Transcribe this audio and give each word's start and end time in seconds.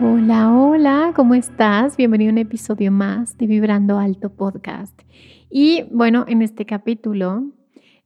Hola, 0.00 0.52
hola, 0.52 1.12
¿cómo 1.14 1.36
estás? 1.36 1.96
Bienvenido 1.96 2.30
a 2.30 2.32
un 2.32 2.38
episodio 2.38 2.90
más 2.90 3.38
de 3.38 3.46
Vibrando 3.46 3.96
Alto 3.96 4.34
Podcast. 4.34 5.00
Y 5.48 5.84
bueno, 5.92 6.24
en 6.26 6.42
este 6.42 6.66
capítulo 6.66 7.44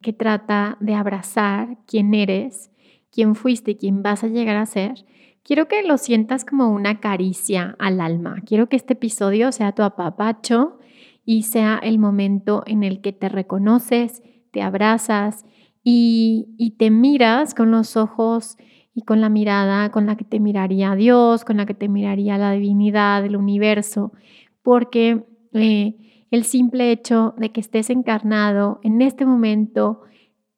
que 0.03 0.13
trata 0.13 0.77
de 0.81 0.93
abrazar 0.93 1.79
quién 1.87 2.13
eres, 2.13 2.71
quién 3.11 3.35
fuiste 3.35 3.71
y 3.71 3.77
quién 3.77 4.03
vas 4.03 4.23
a 4.23 4.29
llegar 4.29 4.57
a 4.57 4.67
ser, 4.67 5.07
quiero 5.43 5.67
que 5.67 5.83
lo 5.83 5.97
sientas 5.97 6.45
como 6.45 6.69
una 6.69 7.01
caricia 7.01 7.75
al 7.79 8.03
alma. 8.03 8.43
Quiero 8.45 8.69
que 8.69 8.77
este 8.77 8.93
episodio 8.93 9.51
sea 9.51 9.73
tu 9.73 9.83
apapacho 9.83 10.79
y 11.25 11.45
sea 11.45 11.81
el 11.83 11.99
momento 11.99 12.65
en 12.67 12.85
el 12.85 13.01
que 13.01 13.15
te 13.15 13.31
reconoces, 13.31 14.23
te 14.51 14.61
abrazas 14.61 15.47
y, 15.83 16.49
y 16.59 16.73
te 16.73 16.91
miras 16.91 17.55
con 17.55 17.71
los 17.71 17.97
ojos 17.97 18.59
y 18.99 19.03
con 19.03 19.21
la 19.21 19.29
mirada 19.29 19.93
con 19.93 20.07
la 20.07 20.17
que 20.17 20.25
te 20.25 20.41
miraría 20.41 20.97
Dios, 20.97 21.45
con 21.45 21.59
la 21.59 21.67
que 21.67 21.75
te 21.75 21.89
miraría 21.89 22.37
la 22.37 22.51
divinidad, 22.51 23.25
el 23.25 23.37
universo, 23.37 24.13
porque 24.61 25.25
eh, 25.53 25.95
el 26.33 26.43
simple 26.43 26.91
hecho 26.91 27.33
de 27.39 27.53
que 27.53 27.61
estés 27.61 27.91
encarnado 27.91 28.81
en 28.83 29.01
este 29.01 29.25
momento 29.25 30.01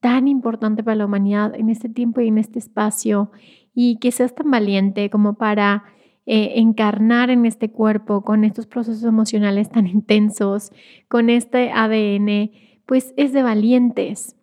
tan 0.01 0.27
importante 0.27 0.83
para 0.83 0.95
la 0.95 1.05
humanidad, 1.05 1.55
en 1.55 1.69
este 1.69 1.91
tiempo 1.91 2.23
y 2.23 2.29
en 2.29 2.39
este 2.39 2.59
espacio, 2.59 3.31
y 3.75 3.99
que 3.99 4.11
seas 4.11 4.35
tan 4.35 4.51
valiente 4.51 5.11
como 5.11 5.35
para 5.35 5.85
eh, 6.25 6.53
encarnar 6.57 7.29
en 7.29 7.45
este 7.45 7.71
cuerpo 7.71 8.23
con 8.23 8.45
estos 8.45 8.67
procesos 8.67 9.05
emocionales 9.05 9.69
tan 9.69 9.87
intensos, 9.99 10.73
con 11.09 11.29
este 11.29 11.73
ADN, 11.73 12.53
pues 12.87 13.13
es 13.19 13.35
de 13.35 13.43
valientes. 13.43 14.35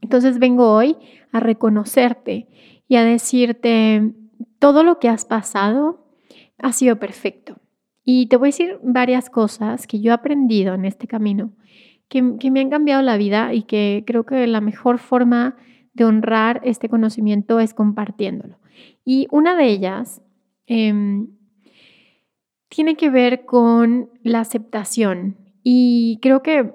Entonces 0.00 0.38
vengo 0.38 0.72
hoy 0.72 0.96
a 1.32 1.40
reconocerte 1.40 2.48
y 2.88 2.96
a 2.96 3.04
decirte, 3.04 4.12
todo 4.58 4.82
lo 4.82 4.98
que 4.98 5.08
has 5.08 5.24
pasado 5.24 6.06
ha 6.58 6.72
sido 6.72 6.98
perfecto. 6.98 7.56
Y 8.04 8.26
te 8.26 8.36
voy 8.36 8.48
a 8.48 8.50
decir 8.50 8.78
varias 8.82 9.30
cosas 9.30 9.86
que 9.86 10.00
yo 10.00 10.10
he 10.10 10.14
aprendido 10.14 10.74
en 10.74 10.84
este 10.84 11.06
camino, 11.06 11.52
que, 12.08 12.22
me 12.22 12.60
han 12.60 12.70
cambiado 12.70 13.02
la 13.02 13.16
vida 13.16 13.54
y 13.54 13.62
que 13.62 14.02
creo 14.06 14.24
que 14.24 14.46
la 14.46 14.60
mejor 14.60 14.98
forma 14.98 15.56
de 15.94 16.04
honrar 16.04 16.60
este 16.64 16.88
conocimiento 16.88 17.60
es 17.60 17.74
compartiéndolo. 17.74 18.58
Y 19.04 19.28
una 19.30 19.56
de 19.56 19.66
ellas 19.66 20.22
em, 20.66 21.28
tiene 22.68 22.96
que 22.96 23.10
ver 23.10 23.44
con 23.44 24.10
la 24.22 24.40
aceptación. 24.40 25.36
Y 25.62 26.18
creo 26.22 26.42
que 26.42 26.72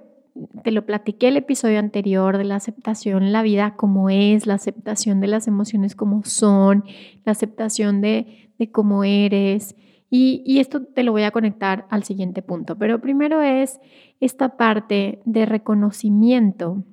te 0.64 0.72
lo 0.72 0.86
platiqué 0.86 1.30
el 1.30 1.38
episodio 1.38 1.80
anterior 1.80 2.38
de 2.38 2.44
la 2.44 2.56
aceptación, 2.56 3.32
la 3.32 3.42
vida 3.42 3.76
como 3.76 4.10
es, 4.10 4.48
la 4.48 4.56
aceptación 4.56 5.22
de 5.22 5.28
las 5.28 5.48
emociones 5.48 5.96
como 5.96 6.24
son, 6.26 6.84
la 7.24 7.32
aceptación 7.32 8.02
de, 8.02 8.52
de 8.58 8.72
cómo 8.72 9.04
eres. 9.04 9.76
Y, 10.10 10.60
esto 10.60 10.82
te 10.84 11.04
lo 11.04 11.12
voy 11.12 11.24
a 11.24 11.32
conectar 11.32 11.88
al 11.90 12.04
siguiente 12.04 12.42
punto. 12.42 12.78
Pero 12.78 13.02
primero 13.02 13.42
es 13.42 13.80
esta 14.20 14.56
parte 14.56 15.22
de 15.26 15.46
reconocimiento 15.46 16.84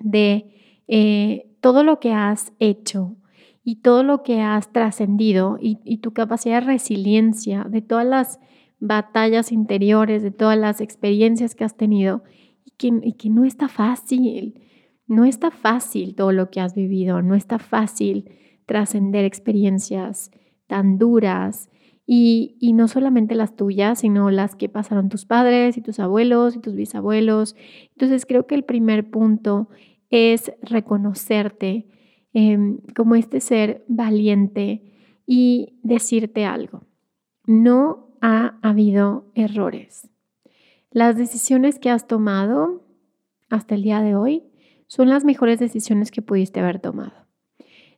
de 0.00 0.82
eh, 0.88 1.50
todo 1.60 1.82
lo 1.82 1.98
que 2.00 2.12
has 2.12 2.52
hecho 2.58 3.16
y 3.64 3.76
todo 3.76 4.02
lo 4.02 4.22
que 4.22 4.40
has 4.40 4.72
trascendido 4.72 5.58
y, 5.60 5.78
y 5.84 5.98
tu 5.98 6.12
capacidad 6.12 6.60
de 6.60 6.66
resiliencia, 6.66 7.66
de 7.68 7.82
todas 7.82 8.06
las 8.06 8.40
batallas 8.82 9.52
interiores, 9.52 10.24
de 10.24 10.32
todas 10.32 10.58
las 10.58 10.80
experiencias 10.80 11.54
que 11.54 11.62
has 11.62 11.76
tenido 11.76 12.24
y 12.64 13.12
que, 13.12 13.30
no 13.30 13.44
está 13.44 13.68
fácil. 13.68 14.60
No 15.06 15.24
está 15.24 15.52
fácil 15.52 16.16
todo 16.16 16.32
lo 16.32 16.50
que 16.50 16.60
has 16.60 16.74
vivido, 16.74 17.22
no 17.22 17.36
está 17.36 17.58
fácil 17.58 18.30
trascender 18.66 19.24
experiencias 19.24 20.30
tan 20.66 20.98
duras 20.98 21.70
y, 22.06 22.56
y, 22.58 22.72
no 22.72 22.88
solamente 22.88 23.36
las 23.36 23.54
tuyas, 23.54 24.00
sino 24.00 24.30
las 24.30 24.56
que 24.56 24.68
pasaron 24.68 25.08
tus 25.08 25.26
padres 25.26 25.76
y 25.76 25.80
tus 25.80 26.00
abuelos 26.00 26.56
y 26.56 26.58
tus 26.58 26.74
bisabuelos. 26.74 27.54
Entonces 27.92 28.26
creo 28.26 28.46
que 28.46 28.56
el 28.56 28.64
primer 28.64 29.10
punto 29.10 29.68
es 30.10 30.52
reconocerte 30.60 31.86
em, 32.32 32.78
como 32.96 33.14
este 33.14 33.40
ser 33.40 33.84
valiente 33.86 34.82
y 35.24 35.78
decirte 35.82 36.44
algo. 36.44 36.82
No 37.46 38.11
ha 38.22 38.56
habido 38.62 39.26
errores. 39.34 40.08
Las 40.90 41.16
decisiones 41.16 41.78
que 41.78 41.90
has 41.90 42.06
tomado 42.06 42.86
hasta 43.50 43.74
el 43.74 43.82
día 43.82 44.00
de 44.00 44.14
hoy 44.14 44.44
son 44.86 45.08
las 45.08 45.24
mejores 45.24 45.58
decisiones 45.58 46.10
que 46.10 46.22
pudiste 46.22 46.60
haber 46.60 46.78
tomado. 46.78 47.12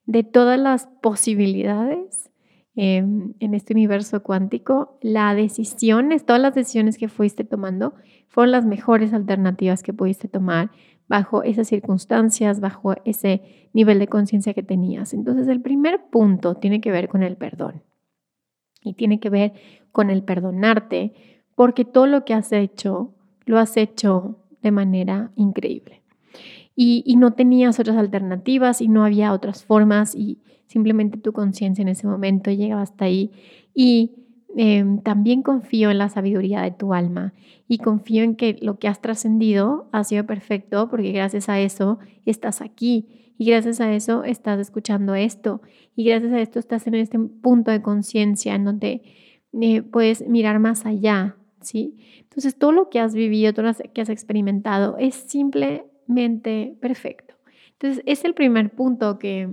De 0.06 0.24
todas 0.24 0.58
las 0.58 0.88
posibilidades 1.02 2.30
em, 2.74 3.34
en 3.38 3.54
este 3.54 3.74
universo 3.74 4.22
cuántico, 4.22 4.98
la 5.02 5.34
decisión, 5.34 6.10
todas 6.26 6.41
las 6.41 6.54
decisiones 6.54 6.98
que 6.98 7.08
fuiste 7.08 7.44
tomando 7.44 7.94
fueron 8.28 8.52
las 8.52 8.64
mejores 8.64 9.12
alternativas 9.12 9.82
que 9.82 9.92
pudiste 9.92 10.28
tomar 10.28 10.70
bajo 11.06 11.42
esas 11.42 11.68
circunstancias, 11.68 12.60
bajo 12.60 12.94
ese 13.04 13.68
nivel 13.74 13.98
de 13.98 14.08
conciencia 14.08 14.54
que 14.54 14.62
tenías. 14.62 15.12
Entonces, 15.12 15.48
el 15.48 15.60
primer 15.60 16.06
punto 16.10 16.54
tiene 16.54 16.80
que 16.80 16.91
ver 16.91 17.08
con 17.08 17.22
el 17.22 17.36
perdón 17.36 17.82
y 18.84 18.94
tiene 18.94 19.18
que 19.18 19.30
ver 19.30 19.52
con 19.94 20.10
el 20.10 20.25
perdonarte, 20.25 21.12
porque 21.55 21.84
todo 21.84 22.09
lo 22.09 22.25
que 22.25 22.34
has 22.34 22.50
hecho, 22.50 23.15
lo 23.47 23.60
has 23.60 23.77
hecho 23.77 24.41
de 24.60 24.72
manera 24.72 25.31
increíble. 25.37 26.03
Y, 26.75 27.15
no 27.16 27.34
tenías 27.34 27.78
otras 27.78 27.97
alternativas 27.97 28.81
y 28.81 28.88
no 28.88 29.04
había 29.04 29.33
otras 29.33 29.65
formas 29.65 30.16
y 30.16 30.38
simplemente 30.66 31.16
tu 31.16 31.33
conciencia 31.33 31.83
en 31.83 31.88
ese 31.88 32.09
momento 32.09 32.50
llegaba 32.50 32.83
hasta 32.83 33.04
ahí. 33.04 33.31
Y 33.72 34.10
em, 34.56 35.00
también 35.00 35.43
confío 35.43 35.93
en 35.93 35.99
la 35.99 36.09
sabiduría 36.09 36.62
de 36.62 36.72
tu 36.72 36.93
alma 36.93 37.33
y 37.69 37.78
confío 37.78 38.25
en 38.25 38.34
que 38.34 38.56
lo 38.60 38.81
que 38.81 38.88
has 38.88 39.00
trascendido 39.00 39.87
ha 39.93 40.03
sido 40.03 40.27
perfecto 40.27 40.91
porque 40.91 41.12
gracias 41.12 41.49
a 41.49 41.60
eso 41.60 42.00
estás 42.27 42.60
aquí 42.60 43.06
y 43.38 43.47
gracias 43.47 43.81
a 43.81 43.94
eso 43.94 44.25
estás 44.25 44.59
escuchando 44.59 45.15
esto 45.15 45.60
y 45.94 46.04
gracias 46.04 46.33
a 46.33 46.41
esto 46.41 46.59
estás 46.59 46.84
en 46.88 46.94
este 46.97 47.19
punto 47.19 47.71
de 47.71 47.81
conciencia 47.81 48.56
en 48.56 48.65
donde 48.65 49.03
eh, 49.60 49.82
puedes 49.82 50.26
mirar 50.26 50.59
más 50.59 50.87
allá, 50.87 51.37
¿sí? 51.60 51.97
Entonces 52.20 52.56
todo 52.56 52.72
lo 52.72 52.91
que 52.91 53.00
has 53.00 53.15
vivido, 53.15 53.53
todo 53.53 53.66
lo 53.66 53.72
que 53.92 54.00
has 54.00 54.09
experimentado 54.09 54.97
es 54.98 55.15
simplemente 55.15 56.76
perfecto. 56.81 57.34
Entonces 57.72 58.03
es 58.06 58.24
el 58.24 58.34
primer 58.34 58.71
punto 58.71 59.18
que, 59.18 59.48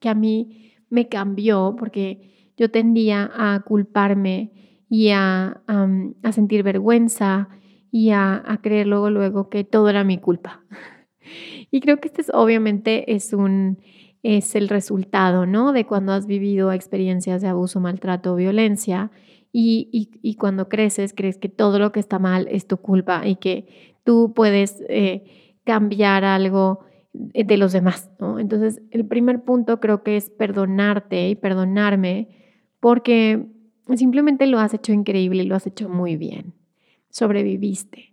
que 0.00 0.08
a 0.08 0.14
mí 0.14 0.72
me 0.90 1.08
cambió 1.08 1.76
porque 1.78 2.52
yo 2.56 2.70
tendía 2.70 3.30
a 3.34 3.60
culparme 3.60 4.52
y 4.88 5.10
a, 5.10 5.62
a, 5.66 6.32
sentir 6.32 6.62
vergüenza 6.62 7.48
y 7.90 8.10
a, 8.10 8.42
a 8.46 8.60
creer 8.60 8.86
luego, 8.86 9.10
luego 9.10 9.48
que 9.48 9.64
todo 9.64 9.88
era 9.88 10.04
mi 10.04 10.18
culpa. 10.18 10.62
Y 11.72 11.80
creo 11.80 11.98
que 11.98 12.06
este 12.06 12.20
es 12.20 12.30
obviamente 12.32 13.12
es 13.12 13.32
un 13.32 13.78
es 14.22 14.54
el 14.56 14.68
resultado, 14.68 15.46
¿no? 15.46 15.72
De 15.72 15.86
cuando 15.86 16.12
has 16.12 16.26
vivido 16.26 16.72
experiencias 16.72 17.42
de 17.42 17.48
abuso, 17.48 17.80
maltrato 17.80 18.34
violencia 18.34 19.10
y, 19.58 20.10
y, 20.20 20.34
cuando 20.34 20.68
creces 20.68 21.14
crees 21.16 21.38
que 21.38 21.48
todo 21.48 21.78
lo 21.78 21.90
que 21.90 21.98
está 21.98 22.18
mal 22.18 22.46
es 22.50 22.66
tu 22.66 22.76
culpa 22.76 23.26
y 23.26 23.36
que 23.36 23.94
tú 24.04 24.34
puedes 24.34 24.84
eh, 24.90 25.56
cambiar 25.64 26.24
algo 26.24 26.80
de 27.14 27.56
los 27.56 27.72
demás, 27.72 28.10
¿no? 28.20 28.38
Entonces, 28.38 28.82
el 28.90 29.06
primer 29.06 29.44
punto 29.44 29.80
creo 29.80 30.02
que 30.02 30.18
es 30.18 30.28
perdonarte 30.28 31.30
y 31.30 31.36
perdonarme 31.36 32.28
porque 32.80 33.46
simplemente 33.94 34.46
lo 34.46 34.58
has 34.58 34.74
hecho 34.74 34.92
increíble 34.92 35.42
y 35.42 35.46
lo 35.46 35.54
has 35.54 35.66
hecho 35.66 35.88
muy 35.88 36.18
bien. 36.18 36.52
Sobreviviste. 37.08 38.12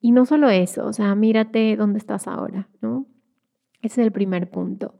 Y 0.00 0.12
no 0.12 0.24
solo 0.24 0.48
eso, 0.48 0.86
o 0.86 0.94
sea, 0.94 1.14
mírate 1.14 1.76
dónde 1.76 1.98
estás 1.98 2.26
ahora, 2.26 2.70
¿no? 2.80 3.06
Ese 3.82 4.00
es 4.00 4.06
el 4.06 4.12
primer 4.12 4.48
punto. 4.48 4.94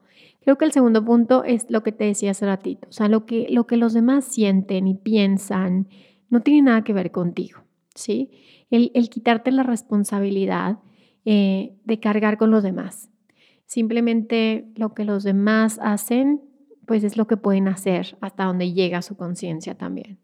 Creo 0.49 0.57
que 0.57 0.65
el 0.65 0.73
segundo 0.73 1.05
punto 1.05 1.45
es 1.45 1.67
lo 1.69 1.83
que 1.83 1.93
te 1.93 2.05
decía 2.05 2.31
hace 2.31 2.47
ratito. 2.47 2.89
O 2.89 2.93
sea, 2.93 3.07
lo 3.09 3.27
que, 3.27 3.49
lo 3.51 3.67
que 3.67 3.77
los 3.77 3.93
demás 3.93 4.25
sienten 4.25 4.89
y 4.89 4.95
piensan 4.95 5.89
no 6.31 6.41
tiene 6.41 6.63
nada 6.63 6.85
que 6.85 6.95
ver 6.95 7.11
contigo, 7.11 7.61
¿sí? 7.95 8.31
El, 8.71 8.91
quitarte 9.11 9.53
la 9.53 9.63
responsabilidad 9.63 10.79
eh, 11.27 11.77
de 11.85 12.01
cargar 12.01 12.39
con 12.39 12.51
los 12.51 12.63
demás. 12.63 13.11
Simplemente 13.67 14.73
lo 14.75 14.95
que 14.95 15.05
los 15.05 15.23
demás 15.23 15.79
hacen, 15.83 16.41
pues 16.87 17.05
es 17.05 17.19
lo 17.19 17.27
que 17.27 17.37
pueden 17.37 17.69
hacer 17.69 18.17
hasta 18.23 18.45
donde 18.45 18.73
llega 18.73 19.03
su 19.03 19.19
conciencia 19.19 19.75
también. 19.75 20.19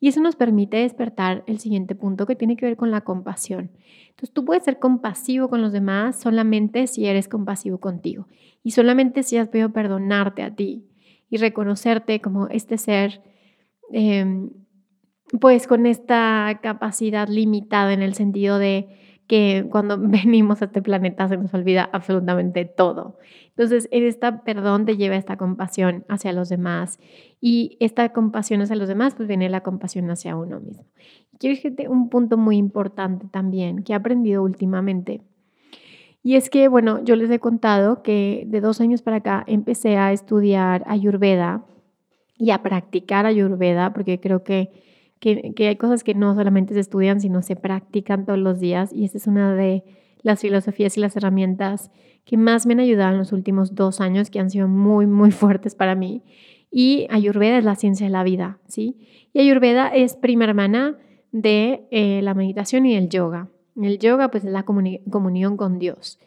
Y 0.00 0.08
eso 0.08 0.20
nos 0.20 0.36
permite 0.36 0.78
despertar 0.78 1.44
el 1.46 1.58
siguiente 1.58 1.94
punto 1.94 2.26
que 2.26 2.36
tiene 2.36 2.56
que 2.56 2.66
ver 2.66 2.76
con 2.76 2.90
la 2.90 3.02
compasión. 3.02 3.70
Entonces 4.10 4.32
tú 4.32 4.44
puedes 4.44 4.64
ser 4.64 4.78
compasivo 4.78 5.48
con 5.48 5.62
los 5.62 5.72
demás 5.72 6.20
solamente 6.20 6.86
si 6.86 7.06
eres 7.06 7.28
compasivo 7.28 7.78
contigo 7.78 8.26
y 8.62 8.72
solamente 8.72 9.22
si 9.22 9.36
has 9.36 9.48
podido 9.48 9.72
perdonarte 9.72 10.42
a 10.42 10.54
ti 10.54 10.86
y 11.30 11.36
reconocerte 11.36 12.20
como 12.20 12.48
este 12.48 12.78
ser, 12.78 13.22
em, 13.92 14.50
pues 15.40 15.66
con 15.66 15.86
esta 15.86 16.58
capacidad 16.62 17.28
limitada 17.28 17.92
en 17.92 18.02
el 18.02 18.14
sentido 18.14 18.58
de 18.58 18.88
que 19.28 19.66
cuando 19.70 19.96
venimos 20.00 20.60
a 20.60 20.64
este 20.64 20.82
planeta 20.82 21.28
se 21.28 21.36
nos 21.36 21.54
olvida 21.54 21.88
absolutamente 21.92 22.64
todo. 22.64 23.18
Entonces, 23.50 23.88
en 23.92 24.04
esta 24.04 24.42
perdón 24.42 24.86
te 24.86 24.96
lleva 24.96 25.14
esta 25.14 25.36
compasión 25.36 26.04
hacia 26.08 26.32
los 26.32 26.48
demás 26.48 26.98
y 27.40 27.76
esta 27.78 28.08
compasión 28.12 28.62
hacia 28.62 28.74
los 28.74 28.88
demás, 28.88 29.14
pues 29.14 29.28
viene 29.28 29.48
la 29.48 29.60
compasión 29.60 30.10
hacia 30.10 30.34
uno 30.34 30.58
mismo. 30.58 30.84
Quiero 31.38 31.54
decirte 31.54 31.88
un 31.88 32.08
punto 32.08 32.36
muy 32.36 32.56
importante 32.56 33.26
también 33.30 33.84
que 33.84 33.92
he 33.92 33.96
aprendido 33.96 34.42
últimamente. 34.42 35.20
Y 36.22 36.34
es 36.34 36.50
que, 36.50 36.66
bueno, 36.66 37.04
yo 37.04 37.14
les 37.14 37.30
he 37.30 37.38
contado 37.38 38.02
que 38.02 38.44
de 38.48 38.60
dos 38.60 38.80
años 38.80 39.02
para 39.02 39.18
acá 39.18 39.44
empecé 39.46 39.96
a 39.96 40.12
estudiar 40.12 40.82
ayurveda 40.86 41.64
y 42.36 42.50
a 42.50 42.62
practicar 42.62 43.24
ayurveda, 43.24 43.92
porque 43.92 44.18
creo 44.18 44.42
que 44.42 44.87
que, 45.20 45.52
hay 45.58 45.76
cosas 45.76 46.04
que 46.04 46.14
no 46.14 46.34
solamente 46.34 46.74
se 46.74 46.80
estudian, 46.80 47.20
sino 47.20 47.42
se 47.42 47.56
practican 47.56 48.24
todos 48.24 48.38
los 48.38 48.60
días. 48.60 48.92
Y 48.92 49.04
esta 49.04 49.18
es 49.18 49.26
una 49.26 49.54
de 49.54 49.84
las 50.22 50.40
filosofías 50.40 50.96
y 50.96 51.00
las 51.00 51.16
herramientas 51.16 51.90
que 52.24 52.36
más 52.36 52.66
me 52.66 52.74
han 52.74 52.80
ayudado 52.80 53.12
en 53.12 53.18
los 53.18 53.32
últimos 53.32 53.74
dos 53.74 54.00
años, 54.00 54.30
que 54.30 54.38
han 54.38 54.50
sido 54.50 54.68
muy, 54.68 55.06
muy 55.06 55.30
fuertes 55.32 55.74
para 55.74 55.94
mí. 55.94 56.22
Y 56.70 57.06
Ayurveda 57.10 57.58
es 57.58 57.64
la 57.64 57.76
ciencia 57.76 58.06
de 58.06 58.12
la 58.12 58.24
vida, 58.24 58.58
¿sí? 58.66 58.96
Y 59.32 59.40
Ayurveda 59.40 59.88
es 59.88 60.16
prima 60.16 60.44
hermana 60.44 60.98
de 61.32 61.86
eh, 61.90 62.20
la 62.22 62.34
meditación 62.34 62.86
y 62.86 62.94
el 62.94 63.08
yoga. 63.08 63.48
El 63.76 63.98
yoga, 63.98 64.30
pues, 64.30 64.44
es 64.44 64.50
la 64.50 64.64
comunión 64.64 65.56
con 65.56 65.78
Dios. 65.78 66.18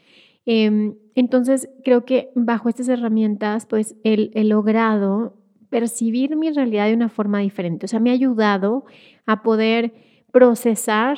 Em, 0.46 0.96
entonces, 1.16 1.70
creo 1.84 2.06
que 2.06 2.32
bajo 2.34 2.70
estas 2.70 2.88
herramientas, 2.88 3.66
pues, 3.66 3.96
he 4.04 4.44
logrado 4.46 5.41
percibir 5.72 6.36
mi 6.36 6.52
realidad 6.52 6.86
de 6.88 6.94
una 6.94 7.10
forma 7.10 7.40
diferente. 7.40 7.86
O 7.86 7.90
sea, 7.90 8.00
me 8.00 8.12
ha 8.12 8.14
ayudado 8.14 8.86
a 9.26 9.42
poder 9.42 9.94
procesar 10.32 11.18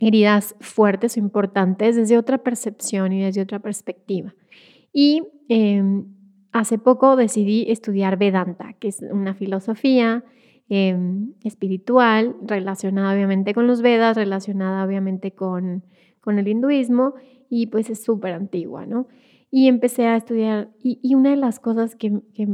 heridas 0.00 0.56
fuertes 0.60 1.16
o 1.16 1.20
importantes 1.20 1.94
desde 1.94 2.18
otra 2.18 2.38
percepción 2.38 3.12
y 3.12 3.22
desde 3.22 3.42
otra 3.42 3.60
perspectiva. 3.60 4.34
Y 4.92 5.22
em, 5.48 6.06
hace 6.50 6.78
poco 6.78 7.14
decidí 7.14 7.66
estudiar 7.68 8.18
Vedanta, 8.18 8.72
que 8.80 8.88
es 8.88 9.02
una 9.02 9.34
filosofía 9.34 10.24
em, 10.70 11.34
espiritual 11.44 12.34
relacionada 12.42 13.12
obviamente 13.12 13.52
con 13.52 13.66
los 13.66 13.82
Vedas, 13.82 14.16
relacionada 14.16 14.84
obviamente 14.84 15.32
con, 15.32 15.84
con 16.22 16.38
el 16.38 16.48
hinduismo 16.48 17.14
y 17.50 17.66
pues 17.66 17.90
es 17.90 18.02
súper 18.02 18.32
antigua, 18.32 18.86
¿no? 18.86 19.06
Y 19.50 19.68
empecé 19.68 20.06
a 20.06 20.16
estudiar 20.16 20.70
y, 20.82 21.14
una 21.14 21.30
de 21.30 21.36
las 21.36 21.58
cosas 21.58 21.96
que, 21.96 22.20
que 22.32 22.48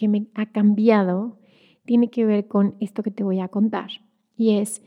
que 0.00 0.08
me 0.08 0.28
ha 0.34 0.46
cambiado 0.46 1.36
tiene 1.84 2.08
que 2.08 2.24
ver 2.24 2.48
con 2.48 2.74
esto 2.80 3.02
que 3.02 3.10
te 3.10 3.22
voy 3.22 3.38
a 3.40 3.48
contar. 3.48 3.90
Y 4.34 4.56
es, 4.56 4.82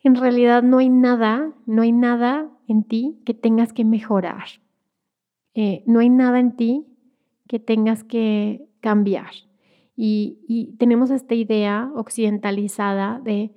en 0.00 0.16
realidad 0.16 0.62
no 0.62 0.78
hay 0.78 0.90
nada, 0.90 1.54
no 1.64 1.80
hay 1.80 1.92
nada 1.92 2.50
en 2.68 2.84
ti 2.84 3.22
que 3.24 3.32
tengas 3.32 3.72
que 3.72 3.86
mejorar. 3.86 4.44
Eh, 5.54 5.82
no 5.86 6.00
hay 6.00 6.10
nada 6.10 6.40
en 6.40 6.56
ti 6.56 6.84
que 7.48 7.58
tengas 7.58 8.04
que 8.04 8.68
cambiar. 8.80 9.30
Y, 9.96 10.74
tenemos 10.78 11.10
esta 11.10 11.34
idea 11.34 11.90
occidentalizada 11.94 13.18
de 13.20 13.52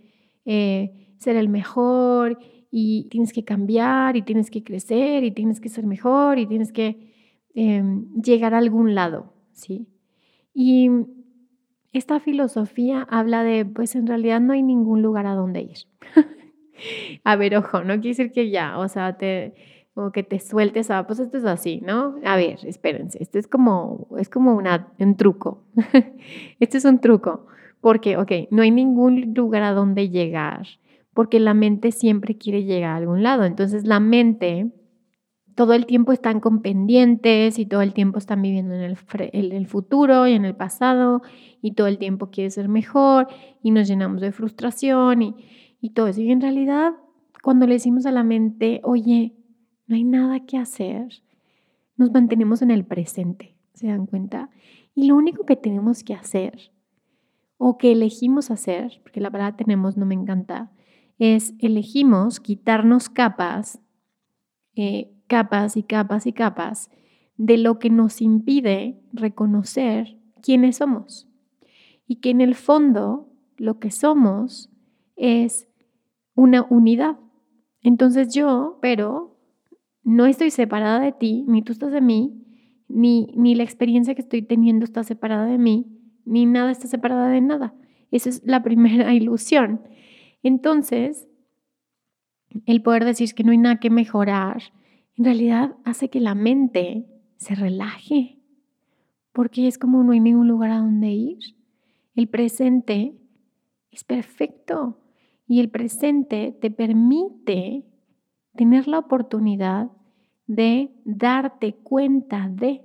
eh, 0.46 1.16
ser 1.18 1.36
el 1.36 1.50
mejor 1.50 2.38
y 2.72 3.10
tienes 3.10 3.34
que 3.34 3.44
cambiar 3.44 4.16
y 4.16 4.22
tienes 4.22 4.50
que 4.50 4.64
crecer 4.64 5.26
y 5.26 5.32
tienes 5.32 5.60
que 5.60 5.68
ser 5.68 5.86
mejor 5.86 6.40
y 6.40 6.48
tienes 6.48 6.72
que 6.72 7.12
em, 7.56 8.14
llegar 8.22 8.54
a 8.54 8.60
algún 8.60 8.96
lado, 8.96 9.34
¿sí? 9.52 9.90
Y 10.56 10.90
esta 11.92 12.22
filosofía 12.22 13.06
habla 13.10 13.44
de, 13.44 13.66
pues 13.66 13.96
en 13.96 14.08
realidad 14.08 14.40
no 14.40 14.54
hay 14.54 14.64
ningún 14.64 15.02
lugar 15.02 15.28
a 15.28 15.36
donde 15.36 15.62
ir. 15.62 15.78
a 17.24 17.36
ver, 17.36 17.58
ojo, 17.58 17.82
no 17.82 17.96
quiere 17.96 18.10
decir 18.10 18.32
que 18.32 18.50
ya, 18.50 18.80
o 18.80 18.88
sea, 18.88 19.18
te, 19.18 19.54
como 19.94 20.14
que 20.14 20.24
te 20.24 20.40
sueltes 20.40 20.90
a, 20.92 21.06
pues 21.06 21.20
esto 21.20 21.38
es 21.38 21.44
así, 21.44 21.82
¿no? 21.82 22.16
A 22.24 22.38
ver, 22.38 22.60
espérense, 22.66 23.22
esto 23.22 23.38
es 23.38 23.48
como, 23.48 24.08
es 24.18 24.30
como 24.30 24.56
un 24.56 25.18
truco. 25.18 25.66
esto 26.62 26.78
es 26.78 26.86
un 26.86 27.00
truco, 27.00 27.48
porque, 27.82 28.16
ok, 28.16 28.32
no 28.50 28.62
hay 28.62 28.72
ningún 28.72 29.34
lugar 29.34 29.64
a 29.64 29.74
donde 29.74 30.10
llegar, 30.10 30.68
porque 31.14 31.42
la 31.42 31.54
mente 31.54 31.92
siempre 31.92 32.38
quiere 32.38 32.64
llegar 32.64 32.92
a 32.92 32.96
algún 32.96 33.24
lado. 33.24 33.44
Entonces 33.44 33.86
la 33.86 34.00
mente 34.00 34.72
todo 35.56 35.74
el 35.74 35.86
tiempo 35.86 36.12
están 36.12 36.42
con 36.42 36.62
pendientes 36.62 37.58
y 37.58 37.66
todo 37.66 37.82
el 37.82 37.94
tiempo 37.94 38.18
están 38.18 38.42
viviendo 38.42 38.76
en 38.76 38.82
el, 38.82 39.68
futuro 39.68 40.28
y 40.28 40.34
en 40.34 40.44
el 40.44 40.54
pasado 40.54 41.22
y 41.62 41.72
todo 41.72 41.88
el 41.88 41.98
tiempo 41.98 42.30
quiere 42.30 42.50
ser 42.52 42.68
mejor 42.68 43.28
y 43.64 43.72
nos 43.72 43.88
llenamos 43.88 44.22
de 44.22 44.34
frustración 44.34 45.22
y, 45.22 45.36
y 45.80 45.92
todo 45.92 46.08
eso. 46.08 46.22
Y 46.22 46.30
en 46.32 46.42
realidad, 46.42 46.94
cuando 47.42 47.68
le 47.68 47.76
decimos 47.76 48.06
a 48.06 48.12
la 48.12 48.24
mente, 48.24 48.82
oye, 48.84 49.34
no 49.88 49.96
hay 49.96 50.04
nada 50.04 50.42
que 50.42 50.58
hacer, 50.58 51.24
nos 51.96 52.12
mantenemos 52.12 52.62
en 52.62 52.72
el 52.72 52.84
presente, 52.84 53.56
¿se 53.74 53.88
dan 53.88 54.08
cuenta? 54.08 54.50
Y 54.94 55.08
lo 55.08 55.16
único 55.16 55.46
que 55.46 55.56
tenemos 55.56 56.04
que 56.04 56.14
hacer 56.14 56.72
o 57.58 57.78
que 57.78 57.94
elegimos 57.94 58.52
hacer, 58.52 59.00
porque 59.04 59.22
la 59.22 59.30
verdad 59.30 59.56
tenemos, 59.56 59.96
no 59.96 60.06
me 60.06 60.16
encanta, 60.16 60.72
es 61.18 61.54
elegimos 61.60 62.42
quitarnos 62.42 63.08
capas 63.08 63.80
eh, 64.76 65.15
capas 65.28 65.78
y 65.78 65.84
capas 65.84 66.28
y 66.28 66.34
capas 66.34 66.90
de 67.38 67.58
lo 67.58 67.80
que 67.80 67.90
nos 67.90 68.22
impide 68.22 69.02
reconocer 69.14 70.18
quiénes 70.42 70.78
somos. 70.78 71.28
Y 72.08 72.18
que 72.18 72.30
en 72.30 72.42
el 72.42 72.56
fondo 72.56 73.30
lo 73.58 73.80
que 73.80 73.92
somos 73.92 74.70
es 75.16 75.68
una 76.36 76.66
unidad. 76.70 77.18
Entonces 77.82 78.34
yo, 78.34 78.78
pero 78.82 79.38
no 80.04 80.26
estoy 80.26 80.52
separada 80.52 81.00
de 81.00 81.12
ti, 81.12 81.46
ni 81.48 81.62
tú 81.62 81.72
estás 81.72 81.92
de 81.92 82.02
mí, 82.02 82.46
ni, 82.88 83.34
ni 83.36 83.56
la 83.56 83.64
experiencia 83.64 84.16
que 84.16 84.22
estoy 84.22 84.42
teniendo 84.42 84.86
está 84.86 85.04
separada 85.04 85.46
de 85.46 85.58
mí, 85.58 85.88
ni 86.26 86.46
nada 86.46 86.72
está 86.72 86.88
separada 86.88 87.30
de 87.30 87.42
nada. 87.42 87.74
Esa 88.12 88.30
es 88.30 88.42
la 88.46 88.64
primera 88.64 89.14
ilusión. 89.14 89.82
Entonces, 90.44 91.28
el 92.66 92.82
poder 92.82 93.06
decir 93.06 93.34
que 93.34 93.44
no 93.44 93.52
hay 93.52 93.58
nada 93.58 93.80
que 93.80 93.90
mejorar, 93.90 94.62
en 95.18 95.26
realidad 95.26 95.76
hace 95.84 96.10
que 96.10 96.20
la 96.20 96.36
mente 96.36 97.06
se 97.38 97.56
relaje, 97.56 98.40
porque 99.32 99.68
es 99.68 99.78
como 99.78 100.04
no 100.04 100.12
hay 100.12 100.20
ningún 100.20 100.48
lugar 100.48 100.72
a 100.72 100.80
donde 100.80 101.10
ir. 101.10 101.40
El 102.16 102.28
presente 102.28 103.18
es 103.92 104.04
perfecto 104.04 105.00
y 105.48 105.60
el 105.60 105.70
presente 105.70 106.58
te 106.60 106.72
permite 106.72 107.86
tener 108.56 108.88
la 108.88 109.00
oportunidad 109.00 109.92
de 110.48 110.92
darte 111.04 111.76
cuenta 111.76 112.50
de, 112.50 112.82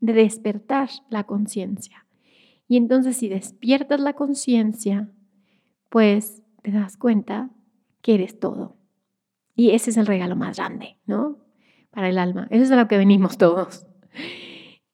de 0.00 0.12
despertar 0.12 0.88
la 1.10 1.24
conciencia. 1.24 2.06
Y 2.68 2.76
entonces 2.76 3.16
si 3.16 3.28
despiertas 3.28 4.00
la 4.00 4.14
conciencia, 4.14 5.10
pues 5.90 6.42
te 6.62 6.70
das 6.70 6.96
cuenta 6.96 7.50
que 8.00 8.14
eres 8.14 8.38
todo. 8.38 8.76
Y 9.54 9.70
ese 9.70 9.90
es 9.90 9.96
el 9.96 10.06
regalo 10.06 10.36
más 10.36 10.56
grande, 10.56 10.96
¿no? 11.06 11.41
Para 11.92 12.08
el 12.08 12.18
alma. 12.18 12.48
Eso 12.50 12.64
es 12.64 12.70
a 12.70 12.76
lo 12.76 12.88
que 12.88 12.98
venimos 12.98 13.38
todos. 13.38 13.86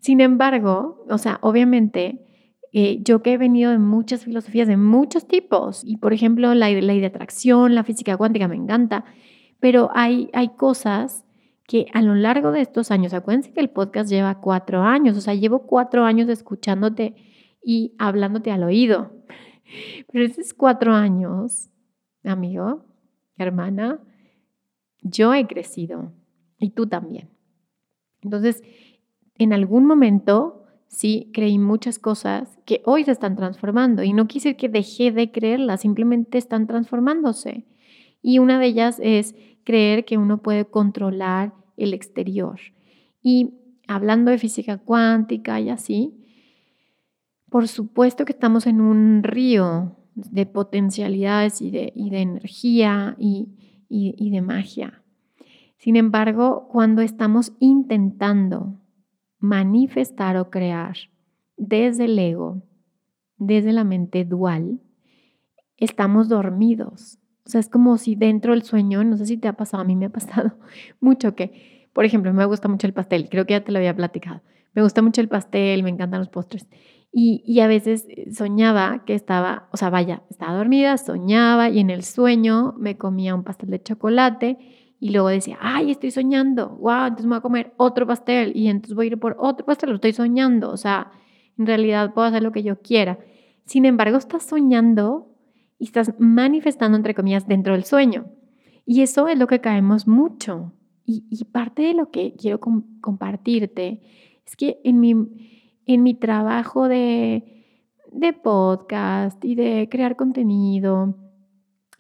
Sin 0.00 0.20
embargo, 0.20 1.04
o 1.08 1.18
sea, 1.18 1.38
obviamente, 1.42 2.26
eh, 2.72 2.98
yo 3.02 3.22
que 3.22 3.32
he 3.32 3.38
venido 3.38 3.70
de 3.70 3.78
muchas 3.78 4.24
filosofías 4.24 4.68
de 4.68 4.76
muchos 4.76 5.26
tipos, 5.26 5.82
y 5.84 5.96
por 5.96 6.12
ejemplo, 6.12 6.54
la 6.54 6.68
ley 6.70 7.00
de 7.00 7.06
atracción, 7.06 7.74
la 7.74 7.84
física 7.84 8.16
cuántica 8.16 8.48
me 8.48 8.56
encanta, 8.56 9.04
pero 9.60 9.90
hay, 9.94 10.30
hay 10.32 10.50
cosas 10.50 11.24
que 11.66 11.86
a 11.92 12.00
lo 12.00 12.14
largo 12.14 12.52
de 12.52 12.62
estos 12.62 12.90
años, 12.90 13.12
acuérdense 13.12 13.52
que 13.52 13.60
el 13.60 13.70
podcast 13.70 14.08
lleva 14.08 14.40
cuatro 14.40 14.82
años, 14.82 15.16
o 15.16 15.20
sea, 15.20 15.34
llevo 15.34 15.66
cuatro 15.66 16.04
años 16.04 16.28
escuchándote 16.28 17.14
y 17.62 17.94
hablándote 17.98 18.50
al 18.50 18.62
oído. 18.62 19.12
Pero 20.10 20.24
esos 20.24 20.54
cuatro 20.54 20.94
años, 20.94 21.68
amigo, 22.24 22.86
hermana, 23.36 24.00
yo 25.02 25.34
he 25.34 25.46
crecido, 25.46 26.12
y 26.58 26.70
tú 26.70 26.86
también. 26.86 27.28
Entonces, 28.22 28.62
en 29.36 29.52
algún 29.52 29.86
momento 29.86 30.64
sí 30.88 31.30
creí 31.32 31.58
muchas 31.58 31.98
cosas 31.98 32.58
que 32.64 32.82
hoy 32.84 33.04
se 33.04 33.12
están 33.12 33.36
transformando 33.36 34.02
y 34.02 34.12
no 34.12 34.26
quise 34.26 34.56
que 34.56 34.68
dejé 34.68 35.12
de 35.12 35.30
creerlas, 35.30 35.82
simplemente 35.82 36.38
están 36.38 36.66
transformándose. 36.66 37.64
Y 38.22 38.38
una 38.38 38.58
de 38.58 38.66
ellas 38.66 39.00
es 39.02 39.34
creer 39.64 40.04
que 40.04 40.18
uno 40.18 40.42
puede 40.42 40.64
controlar 40.64 41.54
el 41.76 41.94
exterior. 41.94 42.58
Y 43.22 43.54
hablando 43.86 44.30
de 44.30 44.38
física 44.38 44.78
cuántica 44.78 45.60
y 45.60 45.68
así, 45.70 46.14
por 47.48 47.68
supuesto 47.68 48.24
que 48.24 48.32
estamos 48.32 48.66
en 48.66 48.80
un 48.80 49.22
río 49.22 49.96
de 50.14 50.46
potencialidades 50.46 51.62
y 51.62 51.70
de, 51.70 51.92
de 51.94 52.20
energía 52.20 53.14
y, 53.18 53.48
y 53.88 54.30
de 54.30 54.42
magia. 54.42 55.02
Sin 55.78 55.94
embargo, 55.94 56.68
cuando 56.70 57.02
estamos 57.02 57.52
intentando 57.60 58.80
manifestar 59.38 60.36
o 60.36 60.50
crear 60.50 60.96
desde 61.56 62.06
el 62.06 62.18
ego, 62.18 62.62
desde 63.36 63.72
la 63.72 63.84
mente 63.84 64.24
dual, 64.24 64.80
estamos 65.76 66.28
dormidos. 66.28 67.18
O 67.46 67.50
sea, 67.50 67.60
es 67.60 67.68
como 67.68 67.96
si 67.96 68.16
dentro 68.16 68.52
del 68.52 68.64
sueño, 68.64 69.04
no 69.04 69.16
sé 69.16 69.26
si 69.26 69.36
te 69.36 69.46
ha 69.46 69.52
pasado, 69.52 69.82
a 69.82 69.86
mí 69.86 69.94
me 69.94 70.06
ha 70.06 70.10
pasado 70.10 70.58
mucho 71.00 71.36
que, 71.36 71.88
por 71.92 72.04
ejemplo, 72.04 72.34
me 72.34 72.44
gusta 72.44 72.66
mucho 72.68 72.88
el 72.88 72.92
pastel, 72.92 73.28
creo 73.30 73.46
que 73.46 73.54
ya 73.54 73.64
te 73.64 73.70
lo 73.70 73.78
había 73.78 73.94
platicado. 73.94 74.42
Me 74.74 74.82
gusta 74.82 75.00
mucho 75.00 75.20
el 75.20 75.28
pastel, 75.28 75.84
me 75.84 75.90
encantan 75.90 76.20
los 76.20 76.28
postres. 76.28 76.68
Y, 77.10 77.42
y, 77.46 77.60
a 77.60 77.68
veces 77.68 78.06
soñaba 78.32 79.04
que 79.06 79.14
estaba, 79.14 79.68
o 79.72 79.76
sea, 79.78 79.88
vaya, 79.88 80.22
estaba 80.28 80.58
dormida, 80.58 80.98
soñaba 80.98 81.70
y 81.70 81.78
en 81.80 81.88
el 81.88 82.02
sueño 82.02 82.74
me 82.76 82.98
comía 82.98 83.34
un 83.34 83.44
pastel 83.44 83.70
de 83.70 83.82
chocolate 83.82 84.58
y 85.00 85.10
luego 85.10 85.28
decía, 85.28 85.58
ay, 85.60 85.92
estoy 85.92 86.10
soñando, 86.10 86.70
wow, 86.80 87.06
entonces 87.06 87.26
me 87.26 87.30
voy 87.30 87.38
a 87.38 87.42
comer 87.42 87.74
otro 87.76 88.06
pastel 88.06 88.52
y 88.56 88.68
entonces 88.68 88.96
voy 88.96 89.06
a 89.06 89.10
ir 89.10 89.18
por 89.18 89.36
otro 89.38 89.64
pastel, 89.64 89.90
lo 89.90 89.96
estoy 89.96 90.12
soñando, 90.12 90.70
o 90.70 90.76
sea, 90.76 91.12
en 91.56 91.66
realidad 91.66 92.14
puedo 92.14 92.26
hacer 92.26 92.42
lo 92.42 92.52
que 92.52 92.62
yo 92.62 92.80
quiera. 92.80 93.18
Sin 93.64 93.84
embargo, 93.84 94.16
estás 94.16 94.44
soñando 94.44 95.28
y 95.78 95.84
estás 95.84 96.14
manifestando, 96.18 96.96
entre 96.96 97.14
comillas, 97.14 97.46
dentro 97.46 97.74
del 97.74 97.84
sueño. 97.84 98.26
Y 98.86 99.02
eso 99.02 99.28
es 99.28 99.38
lo 99.38 99.46
que 99.46 99.60
caemos 99.60 100.08
mucho. 100.08 100.72
Y, 101.04 101.44
parte 101.44 101.82
de 101.82 101.94
lo 101.94 102.10
que 102.10 102.34
quiero 102.36 102.60
compartirte 102.60 104.02
es 104.46 104.56
que 104.56 104.78
en 104.84 105.00
mi, 105.00 105.14
en 105.86 106.02
mi 106.02 106.14
trabajo 106.14 106.86
de, 106.86 107.64
de 108.12 108.32
podcast 108.34 109.42
y 109.44 109.54
de 109.54 109.88
crear 109.90 110.16
contenido 110.16 111.16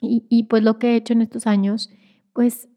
y, 0.00 0.26
y 0.28 0.44
pues 0.44 0.62
lo 0.62 0.78
que 0.78 0.90
he 0.90 0.96
hecho 0.96 1.14
en 1.14 1.22
estos 1.22 1.46
años, 1.46 1.90
pues 2.34 2.68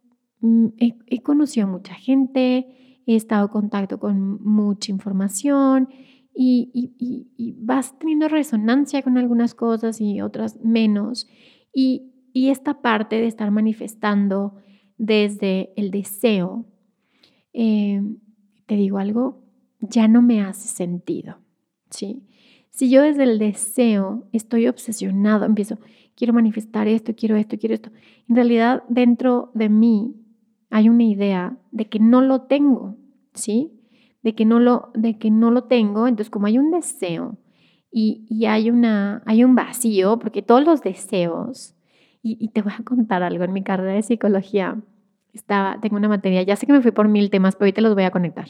Mm, 0.41 0.67
he, 0.77 1.21
conocido 1.21 1.67
a 1.67 1.69
mucha 1.69 1.93
gente, 1.93 2.67
he 3.05 3.15
estado 3.15 3.45
en 3.45 3.51
contacto 3.51 3.99
con 3.99 4.43
mucha 4.43 4.91
información 4.91 5.87
y, 6.33 7.55
vas 7.59 7.97
teniendo 7.99 8.27
resonancia 8.27 9.03
con 9.03 9.17
algunas 9.17 9.53
cosas 9.53 10.01
y 10.01 10.21
otras 10.21 10.59
menos. 10.63 11.27
Y, 11.73 12.07
esta 12.33 12.81
parte 12.81 13.17
de 13.17 13.27
estar 13.27 13.51
manifestando 13.51 14.55
desde 14.97 15.73
el 15.75 15.91
deseo, 15.91 16.65
eh, 17.51 18.01
te 18.65 18.75
digo 18.75 18.99
algo, 18.99 19.43
ya 19.81 20.07
no 20.07 20.21
me 20.21 20.41
hace 20.41 20.69
sentido. 20.69 21.39
¿sí? 21.89 22.23
Si 22.69 22.89
yo 22.89 23.01
desde 23.01 23.23
el 23.23 23.37
deseo 23.37 24.29
estoy 24.31 24.67
obsesionado, 24.67 25.45
empiezo, 25.45 25.77
quiero 26.15 26.33
manifestar 26.33 26.87
esto, 26.87 27.13
quiero 27.15 27.35
esto, 27.35 27.57
quiero 27.59 27.75
esto, 27.75 27.91
en 28.29 28.35
realidad 28.35 28.83
dentro 28.87 29.51
de 29.53 29.67
mí 29.67 30.20
hay 30.71 30.89
una 30.89 31.03
idea 31.03 31.57
de 31.71 31.89
que 31.89 31.99
no 31.99 32.21
lo 32.21 32.43
tengo, 32.43 32.95
¿sí? 33.33 33.73
De 34.23 34.33
que 34.33 34.45
no 34.45 34.59
lo, 34.59 34.89
de 34.95 35.17
que 35.17 35.29
no 35.29 35.51
lo 35.51 35.65
tengo, 35.65 36.07
entonces 36.07 36.31
como 36.31 36.47
hay 36.47 36.57
un 36.57 36.71
deseo 36.71 37.37
y, 37.91 38.25
y 38.29 38.45
hay, 38.45 38.71
una, 38.71 39.21
hay 39.25 39.43
un 39.43 39.53
vacío, 39.53 40.17
porque 40.17 40.41
todos 40.41 40.63
los 40.63 40.81
deseos, 40.81 41.75
y, 42.23 42.47
te 42.49 42.61
voy 42.61 42.71
a 42.77 42.83
contar 42.83 43.21
algo, 43.21 43.43
en 43.43 43.51
mi 43.51 43.63
carrera 43.63 43.93
de 43.93 44.01
psicología 44.01 44.79
estaba, 45.33 45.79
tengo 45.81 45.97
una 45.97 46.07
materia, 46.07 46.41
ya 46.43 46.55
sé 46.55 46.65
que 46.65 46.73
me 46.73 46.81
fui 46.81 46.91
por 46.91 47.07
mil 47.07 47.29
temas, 47.29 47.55
pero 47.55 47.73
te 47.73 47.81
los 47.81 47.93
voy 47.93 48.03
a 48.03 48.11
conectar. 48.11 48.47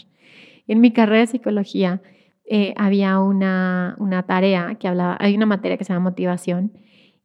En 0.68 0.80
mi 0.80 0.92
carrera 0.92 1.22
de 1.22 1.28
psicología 1.28 2.02
eh, 2.46 2.74
había 2.78 3.20
una, 3.20 3.96
una 3.98 4.24
tarea 4.24 4.76
que 4.76 4.88
hablaba, 4.88 5.18
hay 5.20 5.36
una 5.36 5.46
materia 5.48 5.78
que 5.78 5.86
se 5.86 5.94
llama 5.94 6.10
motivación 6.10 6.74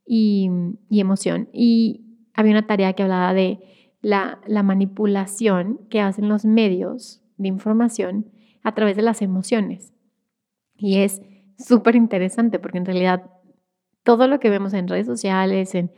y, 0.07 0.49
y 0.89 1.01
emoción, 1.01 1.49
y 1.53 2.03
había 2.33 2.53
una 2.53 2.67
tarea 2.67 2.95
que 2.95 3.03
hablaba 3.03 3.35
de 3.35 3.59
la, 4.07 4.63
manipulación 4.63 5.81
que 5.91 6.01
hacen 6.01 6.29
los 6.29 6.45
medios 6.45 7.23
de 7.39 7.49
información 7.49 8.31
a 8.63 8.73
través 8.73 8.95
de 8.95 9.03
las 9.03 9.21
emociones. 9.21 9.93
Y 10.77 10.99
es 10.99 11.23
súper 11.59 11.97
interesante 11.97 12.61
porque 12.61 12.79
en 12.79 12.85
realidad 12.85 13.29
todo 14.05 14.29
lo 14.29 14.39
que 14.39 14.49
vemos 14.49 14.75
en 14.75 14.87
redes 14.87 15.07
sociales, 15.07 15.75
en, 15.75 15.91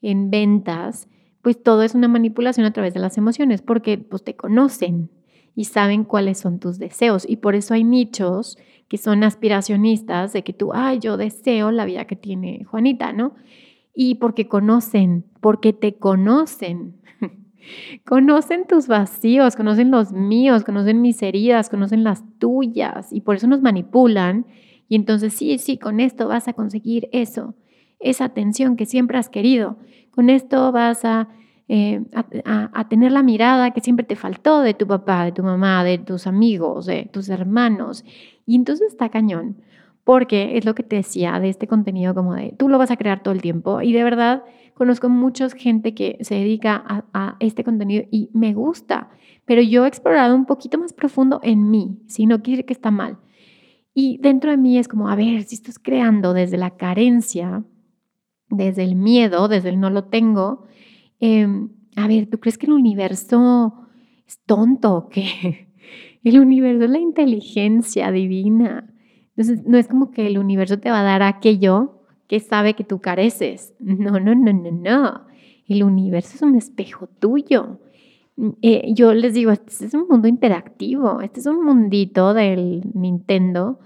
en, 0.00 0.30
ventas, 0.30 1.08
pues 1.42 1.60
todo 1.60 1.82
es 1.82 1.96
una 1.96 2.06
manipulación 2.06 2.66
a 2.66 2.72
través 2.72 2.94
de 2.94 3.00
las 3.00 3.18
emociones 3.18 3.62
porque 3.62 3.98
pues 3.98 4.22
te 4.22 4.36
conocen 4.36 5.10
y 5.56 5.64
saben 5.64 6.04
cuáles 6.04 6.38
son 6.38 6.60
tus 6.60 6.78
deseos. 6.78 7.28
Y 7.28 7.38
por 7.38 7.56
eso 7.56 7.74
hay 7.74 7.82
nichos 7.82 8.58
que 8.86 8.96
son 8.96 9.24
aspiracionistas 9.24 10.32
de 10.32 10.44
que 10.44 10.52
tú, 10.52 10.70
ay, 10.72 11.00
yo 11.00 11.16
deseo 11.16 11.72
la 11.72 11.84
vida 11.84 12.04
que 12.04 12.14
tiene 12.14 12.62
Juanita, 12.62 13.12
¿no? 13.12 13.34
Y 13.92 14.16
porque 14.16 14.46
conocen, 14.46 15.24
porque 15.40 15.72
te 15.72 15.96
conocen. 15.96 16.94
Conocen 18.04 18.66
tus 18.66 18.86
vacíos, 18.86 19.56
conocen 19.56 19.90
los 19.90 20.12
míos, 20.12 20.64
conocen 20.64 21.00
mis 21.00 21.22
heridas, 21.22 21.68
conocen 21.68 22.04
las 22.04 22.24
tuyas 22.38 23.12
y 23.12 23.20
por 23.20 23.36
eso 23.36 23.46
nos 23.46 23.62
manipulan. 23.62 24.46
Y 24.88 24.96
entonces 24.96 25.34
sí, 25.34 25.58
sí, 25.58 25.78
con 25.78 26.00
esto 26.00 26.28
vas 26.28 26.48
a 26.48 26.52
conseguir 26.52 27.08
eso, 27.12 27.54
esa 27.98 28.26
atención 28.26 28.76
que 28.76 28.86
siempre 28.86 29.18
has 29.18 29.28
querido. 29.28 29.78
Con 30.10 30.30
esto 30.30 30.72
vas 30.72 31.04
a, 31.04 31.28
eh, 31.68 32.04
a, 32.44 32.88
tener 32.88 33.10
la 33.10 33.22
mirada 33.22 33.72
que 33.72 33.80
siempre 33.80 34.06
te 34.06 34.14
faltó 34.14 34.60
de 34.60 34.74
tu 34.74 34.86
papá, 34.86 35.24
de 35.24 35.32
tu 35.32 35.42
mamá, 35.42 35.82
de 35.82 35.98
tus 35.98 36.26
amigos, 36.26 36.86
de 36.86 37.10
tus 37.12 37.28
hermanos. 37.28 38.04
Y 38.46 38.54
entonces 38.54 38.92
está 38.92 39.08
cañón, 39.08 39.56
porque 40.06 40.56
es 40.56 40.64
lo 40.64 40.74
que 40.74 40.82
te 40.82 40.96
decía 40.96 41.38
de 41.38 41.50
este 41.50 41.66
contenido 41.66 42.14
como 42.14 42.34
de 42.34 42.54
tú 42.56 42.70
lo 42.70 42.78
vas 42.78 42.90
a 42.90 42.96
crear 42.96 43.22
todo 43.22 43.34
el 43.34 43.42
tiempo 43.42 43.82
y 43.82 43.92
de 43.92 44.04
verdad 44.04 44.44
Conozco 44.76 45.08
mucha 45.08 45.48
gente 45.48 45.94
que 45.94 46.18
se 46.20 46.34
dedica 46.34 46.84
a, 47.14 47.36
este 47.40 47.64
contenido 47.64 48.04
y 48.10 48.28
me 48.34 48.52
gusta, 48.52 49.08
pero 49.46 49.62
yo 49.62 49.86
he 49.86 49.88
explorado 49.88 50.36
un 50.36 50.44
poquito 50.44 50.76
más 50.76 50.92
profundo 50.92 51.40
en 51.42 51.70
mí, 51.70 51.98
si 52.08 52.26
no 52.26 52.42
quiere 52.42 52.66
que 52.66 52.74
está 52.74 52.90
mal. 52.90 53.16
Y 53.94 54.18
dentro 54.18 54.50
de 54.50 54.58
mí 54.58 54.76
es 54.76 54.86
como, 54.86 55.08
a 55.08 55.16
ver, 55.16 55.44
si 55.44 55.54
estás 55.54 55.78
creando 55.78 56.34
desde 56.34 56.58
la 56.58 56.76
carencia, 56.76 57.64
desde 58.50 58.84
el 58.84 58.96
miedo, 58.96 59.48
desde 59.48 59.70
el 59.70 59.80
no 59.80 59.88
lo 59.88 60.04
tengo, 60.04 60.66
em, 61.20 61.70
a 61.96 62.06
ver, 62.06 62.26
¿tú 62.26 62.38
crees 62.38 62.58
que 62.58 62.66
el 62.66 62.72
universo 62.74 63.72
es 64.26 64.40
tonto 64.44 64.94
o 64.94 65.08
qué? 65.08 65.68
El 66.22 66.40
universo 66.40 66.84
es 66.84 66.90
la 66.90 66.98
inteligencia 66.98 68.10
divina. 68.10 68.92
Entonces, 69.36 69.66
no 69.66 69.76
es 69.76 69.86
como 69.86 70.10
que 70.10 70.26
el 70.26 70.38
universo 70.38 70.78
te 70.78 70.90
va 70.90 71.00
a 71.00 71.04
dar 71.04 71.22
aquello 71.22 72.02
que 72.26 72.40
sabe 72.40 72.74
que 72.74 72.84
tú 72.84 73.00
careces. 73.00 73.74
No, 73.78 74.18
no, 74.18 74.34
no, 74.34 74.52
no, 74.52 74.70
no. 74.70 75.20
El 75.66 75.82
universo 75.82 76.36
es 76.36 76.42
un 76.42 76.56
espejo 76.56 77.06
tuyo. 77.06 77.80
Eh, 78.62 78.92
yo 78.94 79.14
les 79.14 79.34
digo, 79.34 79.50
este 79.50 79.86
es 79.86 79.94
un 79.94 80.08
mundo 80.08 80.28
interactivo, 80.28 81.20
este 81.22 81.40
es 81.40 81.46
un 81.46 81.64
mundito 81.64 82.34
del 82.34 82.82
Nintendo, 82.92 83.80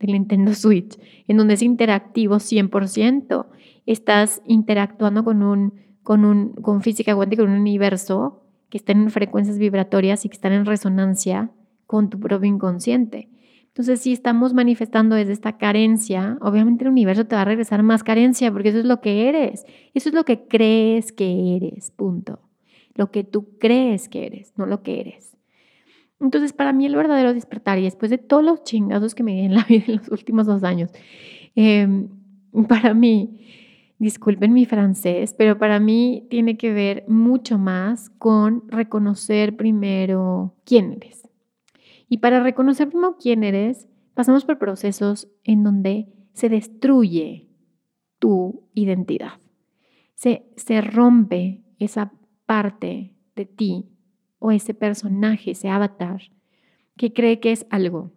del 0.00 0.12
Nintendo 0.12 0.52
Switch, 0.54 0.98
en 1.28 1.36
donde 1.36 1.54
es 1.54 1.62
interactivo 1.62 2.36
100%. 2.36 3.46
Estás 3.86 4.42
interactuando 4.46 5.24
con, 5.24 5.42
un, 5.42 5.74
con, 6.02 6.24
un, 6.24 6.54
con 6.54 6.82
física 6.82 7.14
cuántica, 7.14 7.42
con 7.42 7.52
un 7.52 7.60
universo 7.60 8.42
que 8.68 8.78
está 8.78 8.92
en 8.92 9.10
frecuencias 9.10 9.58
vibratorias 9.58 10.24
y 10.24 10.28
que 10.28 10.34
están 10.34 10.52
en 10.52 10.66
resonancia 10.66 11.50
con 11.86 12.10
tu 12.10 12.18
propio 12.18 12.48
inconsciente. 12.48 13.28
Entonces, 13.74 14.02
si 14.02 14.12
estamos 14.12 14.54
manifestando 14.54 15.16
desde 15.16 15.32
esta 15.32 15.58
carencia, 15.58 16.38
obviamente 16.40 16.84
el 16.84 16.90
universo 16.90 17.26
te 17.26 17.34
va 17.34 17.42
a 17.42 17.44
regresar 17.44 17.82
más 17.82 18.04
carencia 18.04 18.52
porque 18.52 18.68
eso 18.68 18.78
es 18.78 18.84
lo 18.84 19.00
que 19.00 19.28
eres. 19.28 19.66
Eso 19.94 20.10
es 20.10 20.14
lo 20.14 20.24
que 20.24 20.46
crees 20.46 21.10
que 21.10 21.56
eres, 21.56 21.90
punto. 21.90 22.38
Lo 22.94 23.10
que 23.10 23.24
tú 23.24 23.58
crees 23.58 24.08
que 24.08 24.26
eres, 24.26 24.52
no 24.56 24.66
lo 24.66 24.84
que 24.84 25.00
eres. 25.00 25.36
Entonces, 26.20 26.52
para 26.52 26.72
mí 26.72 26.86
el 26.86 26.94
verdadero 26.94 27.34
despertar, 27.34 27.80
y 27.80 27.82
después 27.82 28.12
de 28.12 28.18
todos 28.18 28.44
los 28.44 28.62
chingazos 28.62 29.12
que 29.16 29.24
me 29.24 29.32
di 29.32 29.40
en 29.40 29.56
la 29.56 29.64
vida 29.68 29.86
en 29.88 29.96
los 29.96 30.08
últimos 30.08 30.46
dos 30.46 30.62
años, 30.62 30.92
em, 31.56 32.10
para 32.68 32.94
mí, 32.94 33.40
disculpen 33.98 34.52
mi 34.52 34.66
francés, 34.66 35.34
pero 35.36 35.58
para 35.58 35.80
mí 35.80 36.28
tiene 36.30 36.56
que 36.56 36.72
ver 36.72 37.04
mucho 37.08 37.58
más 37.58 38.08
con 38.08 38.68
reconocer 38.68 39.56
primero 39.56 40.54
quién 40.64 40.92
eres 40.92 41.23
y 42.08 42.18
para 42.18 42.42
reconocer 42.42 42.90
quién 43.20 43.44
eres, 43.44 43.88
pasamos 44.14 44.44
por 44.44 44.58
procesos 44.58 45.28
en 45.42 45.64
donde 45.64 46.08
se 46.32 46.48
destruye 46.48 47.48
tu 48.18 48.68
identidad. 48.74 49.40
Se, 50.14 50.46
se 50.56 50.80
rompe 50.80 51.62
esa 51.78 52.12
parte 52.46 53.14
de 53.34 53.46
ti 53.46 53.86
o 54.38 54.50
ese 54.50 54.74
personaje, 54.74 55.52
ese 55.52 55.68
avatar, 55.68 56.22
que 56.96 57.12
cree 57.12 57.40
que 57.40 57.52
es 57.52 57.66
algo. 57.70 58.12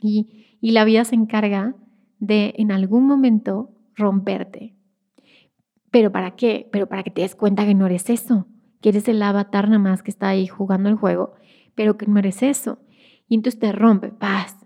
Y, 0.00 0.58
y 0.60 0.72
la 0.72 0.84
vida 0.84 1.04
se 1.04 1.14
encarga 1.14 1.74
de 2.18 2.54
en 2.56 2.72
algún 2.72 3.06
momento 3.06 3.70
romperte. 3.94 4.74
¿Pero 5.90 6.12
para 6.12 6.36
qué? 6.36 6.68
Pero 6.72 6.88
para 6.88 7.02
que 7.02 7.10
te 7.10 7.22
des 7.22 7.34
cuenta 7.34 7.66
que 7.66 7.74
no 7.74 7.86
eres 7.86 8.10
eso, 8.10 8.46
que 8.80 8.90
eres 8.90 9.08
el 9.08 9.22
avatar 9.22 9.66
nada 9.66 9.78
más 9.78 10.02
que 10.02 10.10
está 10.10 10.28
ahí 10.28 10.46
jugando 10.46 10.88
el 10.88 10.96
juego, 10.96 11.34
pero 11.74 11.96
que 11.96 12.06
no 12.06 12.18
eres 12.18 12.42
eso. 12.42 12.78
Y 13.28 13.34
entonces 13.34 13.58
te 13.58 13.72
rompe, 13.72 14.10
paz. 14.10 14.56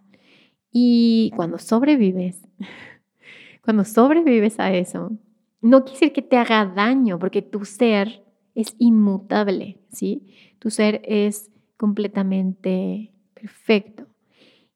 Y 0.72 1.32
cuando 1.36 1.58
sobrevives, 1.58 2.42
cuando 3.64 3.84
sobrevives 3.84 4.60
a 4.60 4.72
eso, 4.72 5.12
no 5.60 5.84
quiere 5.84 5.92
decir 5.92 6.12
que 6.12 6.22
te 6.22 6.36
haga 6.36 6.64
daño, 6.64 7.18
porque 7.18 7.42
tu 7.42 7.64
ser 7.64 8.24
es 8.54 8.74
inmutable, 8.78 9.78
¿sí? 9.90 10.26
Tu 10.58 10.70
ser 10.70 11.02
es 11.04 11.50
completamente 11.76 13.12
perfecto 13.34 14.06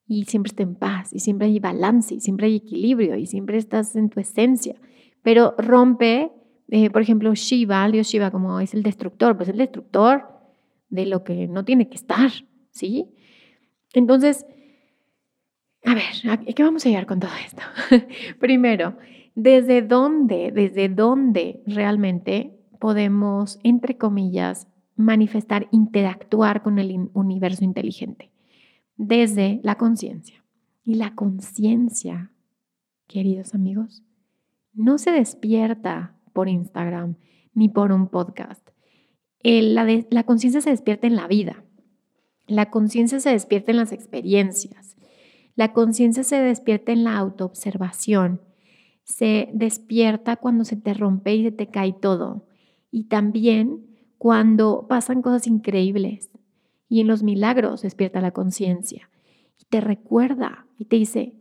y 0.07 0.25
siempre 0.25 0.49
está 0.49 0.63
en 0.63 0.75
paz 0.75 1.13
y 1.13 1.19
siempre 1.19 1.47
hay 1.47 1.59
balance 1.59 2.15
y 2.15 2.19
siempre 2.19 2.47
hay 2.47 2.55
equilibrio 2.55 3.15
y 3.15 3.25
siempre 3.25 3.57
estás 3.57 3.95
en 3.95 4.09
tu 4.09 4.19
esencia. 4.19 4.75
Pero 5.23 5.55
rompe, 5.57 6.31
eh, 6.69 6.89
por 6.89 7.01
ejemplo, 7.01 7.33
Shiva, 7.33 7.85
el 7.85 7.93
dios 7.93 8.07
Shiva 8.07 8.31
como 8.31 8.59
es 8.59 8.73
el 8.73 8.83
destructor, 8.83 9.35
pues 9.35 9.49
el 9.49 9.57
destructor 9.57 10.27
de 10.89 11.05
lo 11.05 11.23
que 11.23 11.47
no 11.47 11.65
tiene 11.65 11.89
que 11.89 11.95
estar, 11.95 12.31
¿sí? 12.69 13.07
Entonces, 13.95 14.45
a 15.85 15.95
ver, 15.95 16.29
¿a 16.29 16.37
qué 16.37 16.63
vamos 16.63 16.85
a 16.85 16.89
llegar 16.89 17.05
con 17.05 17.21
todo 17.21 17.31
esto? 17.45 17.61
Primero, 18.39 18.97
¿desde 19.35 19.81
dónde, 19.81 20.51
desde 20.53 20.89
dónde 20.89 21.63
realmente 21.65 22.59
podemos, 22.79 23.57
entre 23.63 23.97
comillas, 23.97 24.67
manifestar, 24.97 25.69
interactuar 25.71 26.61
con 26.61 26.77
el 26.77 27.09
universo 27.13 27.63
inteligente? 27.63 28.31
Desde 28.97 29.61
la 29.63 29.75
conciencia. 29.75 30.43
Y 30.83 30.95
la 30.95 31.15
conciencia, 31.15 32.31
queridos 33.07 33.55
amigos, 33.55 34.03
no 34.73 34.97
se 34.97 35.11
despierta 35.11 36.15
por 36.33 36.49
Instagram 36.49 37.15
ni 37.53 37.69
por 37.69 37.93
un 37.93 38.09
podcast. 38.09 38.69
la 39.41 40.23
conciencia 40.23 40.59
se 40.59 40.71
despierta 40.71 41.07
en 41.07 41.15
la 41.15 41.27
vida. 41.27 41.64
La 42.47 42.69
conciencia 42.69 43.19
se 43.19 43.31
despierta 43.31 43.71
en 43.71 43.77
las 43.77 43.91
experiencias. 43.91 44.95
La 45.55 45.73
conciencia 45.73 46.23
se 46.23 46.37
despierta 46.37 46.91
en 46.91 47.03
la 47.03 47.17
autoobservación. 47.17 48.41
Se 49.03 49.49
despierta 49.53 50.35
cuando 50.35 50.63
se 50.63 50.75
te 50.75 50.93
rompe 50.93 51.35
y 51.35 51.43
se 51.43 51.51
te 51.51 51.67
cae 51.67 51.93
todo. 51.93 52.45
Y 52.91 53.05
también 53.05 53.85
cuando 54.17 54.85
pasan 54.87 55.21
cosas 55.21 55.47
increíbles. 55.47 56.29
Y 56.87 57.01
en 57.01 57.07
los 57.07 57.23
milagros 57.23 57.81
despierta 57.81 58.21
la 58.21 58.31
conciencia. 58.31 59.09
Y 59.59 59.65
te 59.65 59.81
recuerda 59.81 60.67
y 60.77 60.85
te 60.85 60.97
dice, 60.97 61.33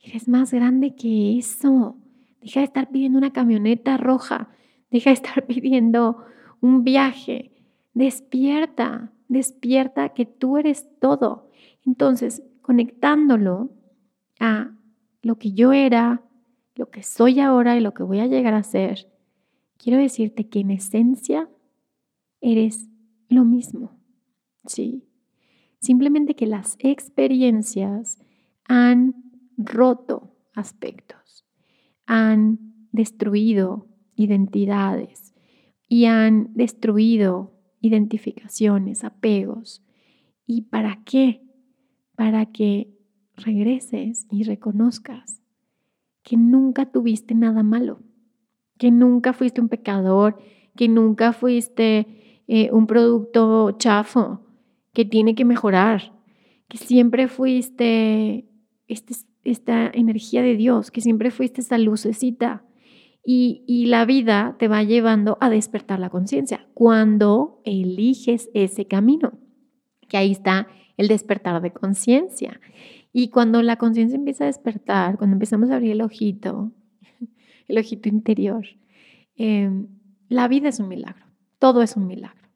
eres 0.00 0.26
más 0.26 0.52
grande 0.52 0.94
que 0.94 1.38
eso. 1.38 1.96
Deja 2.40 2.60
de 2.60 2.66
estar 2.66 2.90
pidiendo 2.90 3.18
una 3.18 3.32
camioneta 3.32 3.96
roja. 3.98 4.48
Deja 4.90 5.10
de 5.10 5.14
estar 5.14 5.46
pidiendo 5.46 6.24
un 6.60 6.82
viaje. 6.82 7.52
Despierta 7.94 9.12
despierta 9.28 10.10
que 10.10 10.26
tú 10.26 10.58
eres 10.58 10.88
todo. 11.00 11.50
Entonces, 11.86 12.42
conectándolo 12.62 13.70
a 14.40 14.72
lo 15.22 15.36
que 15.36 15.52
yo 15.52 15.72
era, 15.72 16.22
lo 16.74 16.90
que 16.90 17.02
soy 17.02 17.40
ahora 17.40 17.76
y 17.76 17.80
lo 17.80 17.94
que 17.94 18.02
voy 18.02 18.20
a 18.20 18.26
llegar 18.26 18.54
a 18.54 18.62
ser, 18.62 19.08
quiero 19.76 19.98
decirte 19.98 20.48
que 20.48 20.60
en 20.60 20.70
esencia 20.70 21.48
eres 22.40 22.88
lo 23.28 23.44
mismo. 23.44 23.98
Sí. 24.66 25.04
Simplemente 25.80 26.34
que 26.34 26.46
las 26.46 26.76
experiencias 26.80 28.18
han 28.64 29.14
roto 29.56 30.34
aspectos, 30.54 31.44
han 32.06 32.58
destruido 32.92 33.86
identidades 34.16 35.34
y 35.88 36.06
han 36.06 36.52
destruido 36.54 37.57
identificaciones, 37.80 39.04
apegos. 39.04 39.82
¿Y 40.46 40.62
para 40.62 41.02
qué? 41.04 41.42
Para 42.16 42.46
que 42.46 42.90
regreses 43.36 44.26
y 44.30 44.42
reconozcas 44.44 45.40
que 46.22 46.36
nunca 46.36 46.86
tuviste 46.86 47.34
nada 47.34 47.62
malo, 47.62 48.00
que 48.76 48.90
nunca 48.90 49.32
fuiste 49.32 49.60
un 49.60 49.68
pecador, 49.68 50.38
que 50.76 50.88
nunca 50.88 51.32
fuiste 51.32 52.42
eh, 52.46 52.70
un 52.72 52.86
producto 52.86 53.72
chafo, 53.72 54.40
que 54.92 55.04
tiene 55.04 55.34
que 55.34 55.44
mejorar, 55.44 56.12
que 56.68 56.76
siempre 56.76 57.28
fuiste 57.28 58.46
este, 58.88 59.14
esta 59.44 59.90
energía 59.92 60.42
de 60.42 60.56
Dios, 60.56 60.90
que 60.90 61.00
siempre 61.00 61.30
fuiste 61.30 61.60
esa 61.62 61.78
lucecita 61.78 62.64
y, 63.30 63.84
la 63.88 64.06
vida 64.06 64.56
te 64.58 64.68
va 64.68 64.82
llevando 64.82 65.36
a 65.42 65.50
despertar 65.50 66.00
la 66.00 66.08
conciencia 66.08 66.66
cuando 66.72 67.60
eliges 67.66 68.48
ese 68.54 68.86
camino, 68.86 69.34
que 70.08 70.16
ahí 70.16 70.32
está 70.32 70.66
el 70.96 71.08
despertar 71.08 71.60
de 71.60 71.70
conciencia. 71.70 72.58
Y 73.12 73.28
cuando 73.28 73.60
la 73.60 73.76
conciencia 73.76 74.16
empieza 74.16 74.44
a 74.44 74.46
despertar, 74.46 75.18
cuando 75.18 75.34
empezamos 75.34 75.68
a 75.68 75.74
abrir 75.74 75.92
el 75.92 76.00
ojito, 76.00 76.72
el 77.68 77.76
ojito 77.76 78.08
interior, 78.08 78.64
em, 79.36 79.88
la 80.30 80.48
vida 80.48 80.70
es 80.70 80.80
un 80.80 80.88
milagro, 80.88 81.26
todo 81.58 81.82
es 81.82 81.96
un 81.96 82.06
milagro. 82.06 82.48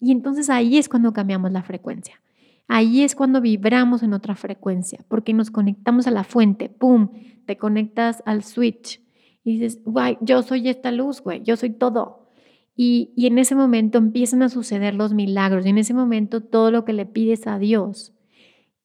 Y 0.00 0.10
entonces 0.10 0.50
ahí 0.50 0.76
es 0.76 0.88
cuando 0.88 1.12
cambiamos 1.12 1.52
la 1.52 1.62
frecuencia. 1.62 2.20
Ahí 2.66 3.02
es 3.02 3.14
cuando 3.14 3.40
vibramos 3.40 4.02
en 4.02 4.12
otra 4.12 4.34
frecuencia, 4.34 5.04
porque 5.06 5.32
nos 5.32 5.52
conectamos 5.52 6.08
a 6.08 6.10
la 6.10 6.24
fuente, 6.24 6.68
¡pum! 6.68 7.10
Te 7.46 7.56
conectas 7.56 8.24
al 8.26 8.42
switch 8.42 9.05
y 9.46 9.60
dices, 9.60 9.80
guay, 9.84 10.18
yo 10.20 10.42
soy 10.42 10.68
esta 10.68 10.90
luz, 10.90 11.22
güey, 11.22 11.40
yo 11.44 11.56
soy 11.56 11.70
todo. 11.70 12.26
Y, 12.74 13.12
y 13.14 13.28
en 13.28 13.38
ese 13.38 13.54
momento 13.54 13.96
empiezan 13.96 14.42
a 14.42 14.48
suceder 14.48 14.96
los 14.96 15.14
milagros, 15.14 15.64
y 15.64 15.68
en 15.68 15.78
ese 15.78 15.94
momento 15.94 16.42
todo 16.42 16.72
lo 16.72 16.84
que 16.84 16.92
le 16.92 17.06
pides 17.06 17.46
a 17.46 17.56
Dios. 17.60 18.12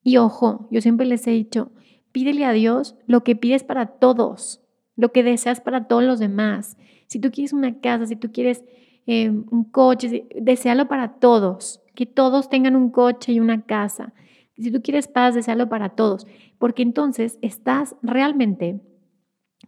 Y 0.03 0.17
ojo, 0.17 0.67
yo 0.69 0.79
siempre 0.79 1.07
les 1.07 1.25
he 1.25 1.31
dicho, 1.31 1.71
pídele 2.11 2.45
a 2.45 2.51
Dios 2.51 2.95
lo 3.07 3.23
que 3.23 3.35
pides 3.35 3.63
para 3.63 3.87
todos, 3.87 4.61
lo 4.95 5.11
que 5.11 5.23
deseas 5.23 5.61
para 5.61 5.87
todos 5.87 6.03
los 6.03 6.19
demás. 6.19 6.77
Si 7.07 7.17
tú 7.17 7.31
quieres 7.31 7.53
una 7.53 7.79
casa, 7.79 8.05
si 8.05 8.15
tú 8.15 8.31
quieres 8.31 8.63
eh, 9.07 9.31
un 9.31 9.63
coche, 9.63 10.27
desealo 10.39 10.87
para 10.87 11.13
todos, 11.13 11.81
que 11.95 12.05
todos 12.05 12.49
tengan 12.49 12.75
un 12.75 12.91
coche 12.91 13.33
y 13.33 13.39
una 13.39 13.63
casa. 13.63 14.13
Si 14.59 14.69
tú 14.69 14.83
quieres 14.83 15.07
paz, 15.07 15.33
desealo 15.33 15.69
para 15.69 15.89
todos, 15.89 16.27
porque 16.59 16.83
entonces 16.83 17.39
estás 17.41 17.95
realmente 18.03 18.79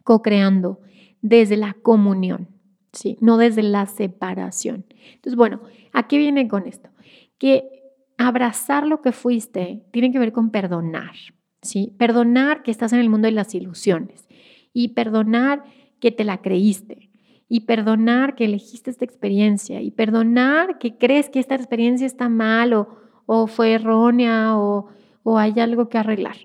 co-creando 0.03 0.79
desde 1.21 1.57
la 1.57 1.73
comunión, 1.73 2.49
¿sí? 2.91 3.17
no 3.21 3.37
desde 3.37 3.63
la 3.63 3.85
separación. 3.85 4.85
Entonces, 5.15 5.35
bueno, 5.35 5.61
¿a 5.91 6.07
qué 6.07 6.17
viene 6.17 6.47
con 6.47 6.67
esto? 6.67 6.89
Que 7.37 7.91
abrazar 8.17 8.85
lo 8.85 9.01
que 9.01 9.11
fuiste 9.11 9.83
tiene 9.91 10.11
que 10.11 10.19
ver 10.19 10.31
con 10.31 10.51
perdonar, 10.51 11.15
¿sí? 11.61 11.93
Perdonar 11.97 12.63
que 12.63 12.71
estás 12.71 12.93
en 12.93 12.99
el 12.99 13.09
mundo 13.09 13.27
de 13.27 13.31
las 13.31 13.55
ilusiones 13.55 14.27
y 14.73 14.89
perdonar 14.89 15.63
que 15.99 16.11
te 16.11 16.23
la 16.23 16.41
creíste 16.41 17.09
y 17.47 17.61
perdonar 17.61 18.35
que 18.35 18.45
elegiste 18.45 18.89
esta 18.89 19.05
experiencia 19.05 19.81
y 19.81 19.91
perdonar 19.91 20.77
que 20.79 20.97
crees 20.97 21.29
que 21.29 21.39
esta 21.39 21.55
experiencia 21.55 22.07
está 22.07 22.29
mal 22.29 22.73
o, 22.73 22.87
o 23.25 23.47
fue 23.47 23.73
errónea 23.73 24.57
o, 24.57 24.89
o 25.23 25.37
hay 25.37 25.59
algo 25.59 25.89
que 25.89 25.97
arreglar. 25.97 26.35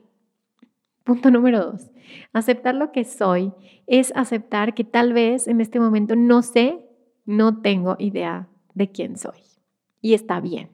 Punto 1.09 1.31
número 1.31 1.65
dos, 1.65 1.91
aceptar 2.35 2.75
lo 2.75 2.93
que 2.93 3.03
soy 3.03 3.55
es 3.87 4.13
aceptar 4.15 4.75
que 4.75 4.85
tal 4.85 5.15
vez 5.15 5.49
en 5.49 5.63
este 5.63 5.81
momento 5.81 6.17
no 6.17 6.43
sé, 6.43 6.87
no 7.25 7.63
tengo 7.63 7.97
idea 7.99 8.51
de 8.75 8.91
quién 8.91 9.17
soy. 9.17 9.39
Y 10.03 10.13
está 10.13 10.39
bien. 10.39 10.69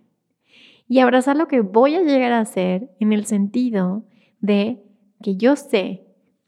Y 0.89 0.99
abrazar 0.99 1.37
lo 1.37 1.47
que 1.47 1.61
voy 1.61 1.95
a 1.95 2.03
llegar 2.03 2.33
a 2.33 2.45
ser 2.47 2.91
en 2.99 3.13
el 3.13 3.27
sentido 3.27 4.07
de 4.41 4.83
que 5.23 5.37
yo 5.37 5.55
sé 5.55 6.05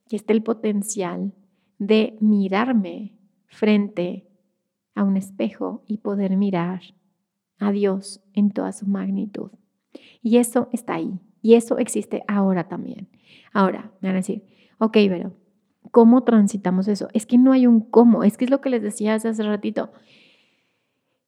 que 0.09 0.16
está 0.16 0.33
el 0.33 0.42
potencial 0.42 1.33
de 1.79 2.16
mirarme 2.20 3.16
frente 3.46 4.27
a 4.96 5.05
un 5.05 5.16
espejo 5.16 5.85
y 5.87 5.99
poder 5.99 6.37
mirar 6.37 6.81
a 7.61 7.70
Dios 7.70 8.20
en 8.33 8.51
toda 8.51 8.72
su 8.72 8.88
magnitud. 8.88 9.53
Y 10.22 10.38
eso 10.38 10.68
está 10.72 10.94
ahí. 10.94 11.20
Y 11.40 11.55
eso 11.55 11.79
existe 11.79 12.25
ahora 12.27 12.66
también. 12.66 13.07
Ahora, 13.53 13.90
me 14.01 14.09
van 14.09 14.16
a 14.16 14.20
decir, 14.20 14.42
ok, 14.79 14.92
pero 15.09 15.33
¿cómo 15.90 16.22
transitamos 16.25 16.88
eso? 16.88 17.09
Es 17.12 17.27
que 17.27 17.38
no 17.38 17.53
hay 17.53 17.66
un 17.66 17.81
cómo, 17.81 18.25
es 18.25 18.37
que 18.37 18.44
es 18.44 18.51
lo 18.51 18.61
que 18.61 18.70
les 18.70 18.83
decía 18.83 19.14
hace, 19.14 19.29
hace 19.29 19.42
ratito. 19.42 19.90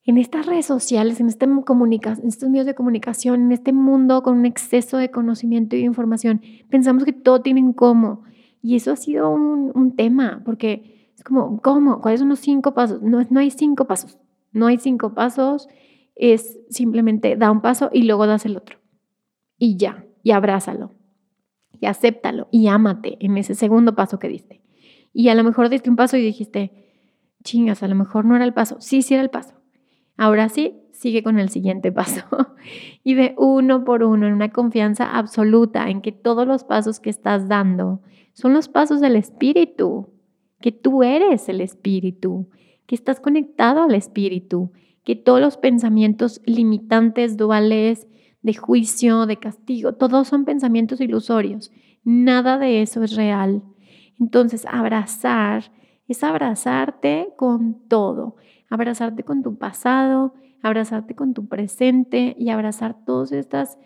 En 0.04 0.16
estas 0.16 0.46
redes 0.46 0.64
sociales, 0.64 1.20
en, 1.20 1.28
este 1.28 1.44
en 1.44 2.28
estos 2.28 2.48
medios 2.48 2.66
de 2.66 2.74
comunicación, 2.74 3.42
en 3.42 3.52
este 3.52 3.72
mundo 3.72 4.22
con 4.22 4.38
un 4.38 4.46
exceso 4.46 4.96
de 4.96 5.10
conocimiento 5.10 5.76
y 5.76 5.80
de 5.80 5.84
información, 5.84 6.40
pensamos 6.70 7.04
que 7.04 7.12
todo 7.12 7.42
tiene 7.42 7.62
un 7.62 7.74
cómo. 7.74 8.22
Y 8.62 8.76
eso 8.76 8.90
ha 8.90 8.96
sido 8.96 9.30
un, 9.30 9.70
un 9.74 9.96
tema, 9.96 10.42
porque 10.44 11.10
es 11.14 11.22
como, 11.22 11.60
¿cómo? 11.60 12.00
¿Cuáles 12.00 12.20
son 12.20 12.30
los 12.30 12.38
cinco 12.38 12.72
pasos? 12.72 13.02
No, 13.02 13.24
no 13.28 13.40
hay 13.40 13.50
cinco 13.50 13.86
pasos. 13.86 14.18
No 14.52 14.66
hay 14.66 14.78
cinco 14.78 15.14
pasos, 15.14 15.68
es 16.16 16.58
simplemente 16.70 17.36
da 17.36 17.50
un 17.50 17.60
paso 17.60 17.90
y 17.92 18.02
luego 18.02 18.26
das 18.26 18.44
el 18.44 18.56
otro. 18.56 18.78
y 19.58 19.76
ya, 19.76 20.04
y 20.22 20.30
abrázalo, 20.30 20.92
y 21.80 21.86
acéptalo, 21.86 22.48
y 22.50 22.68
ámate 22.68 23.16
en 23.20 23.36
ese 23.36 23.54
segundo 23.54 23.94
paso 23.94 24.18
que 24.18 24.28
diste. 24.28 24.60
Y 25.12 25.28
a 25.28 25.34
lo 25.34 25.44
mejor 25.44 25.68
diste 25.68 25.90
un 25.90 25.96
paso 25.96 26.16
y 26.16 26.22
dijiste, 26.22 26.72
chingas, 27.42 27.82
a 27.82 27.88
lo 27.88 27.94
mejor 27.94 28.24
no 28.24 28.36
era 28.36 28.44
el 28.44 28.54
paso. 28.54 28.76
Sí, 28.80 29.02
sí 29.02 29.14
era 29.14 29.22
el 29.22 29.30
paso. 29.30 29.54
Ahora 30.16 30.48
sí, 30.48 30.80
sigue 30.92 31.22
con 31.22 31.38
el 31.38 31.48
siguiente 31.48 31.92
paso. 31.92 32.24
y 33.04 33.14
ve 33.14 33.34
uno 33.38 33.84
por 33.84 34.02
uno 34.02 34.26
en 34.26 34.32
una 34.32 34.50
confianza 34.50 35.16
absoluta 35.16 35.88
en 35.88 36.02
que 36.02 36.12
todos 36.12 36.46
los 36.46 36.64
pasos 36.64 37.00
que 37.00 37.10
estás 37.10 37.48
dando 37.48 38.00
son 38.32 38.52
los 38.52 38.68
pasos 38.68 39.00
del 39.00 39.16
espíritu, 39.16 40.08
que 40.60 40.72
tú 40.72 41.02
eres 41.02 41.48
el 41.48 41.60
espíritu, 41.60 42.48
que 42.86 42.94
estás 42.94 43.20
conectado 43.20 43.82
al 43.82 43.94
espíritu, 43.94 44.72
que 45.04 45.16
todos 45.16 45.40
los 45.40 45.56
pensamientos 45.56 46.40
limitantes, 46.44 47.36
duales, 47.36 48.06
de 48.42 48.54
juicio, 48.54 49.26
de 49.26 49.36
castigo, 49.36 49.94
todos 49.94 50.28
son 50.28 50.44
pensamientos 50.44 51.00
ilusorios. 51.00 51.72
Nada 52.04 52.58
de 52.58 52.82
eso 52.82 53.02
es 53.02 53.16
real. 53.16 53.62
Entonces, 54.18 54.64
abrazar 54.66 55.72
es 56.06 56.24
abrazarte 56.24 57.28
con 57.36 57.86
todo, 57.88 58.36
abrazarte 58.70 59.22
con 59.22 59.42
tu 59.42 59.58
pasado, 59.58 60.34
abrazarte 60.62 61.14
con 61.14 61.34
tu 61.34 61.46
presente 61.46 62.34
y 62.38 62.48
abrazar 62.48 63.04
todos 63.04 63.32
estos 63.32 63.76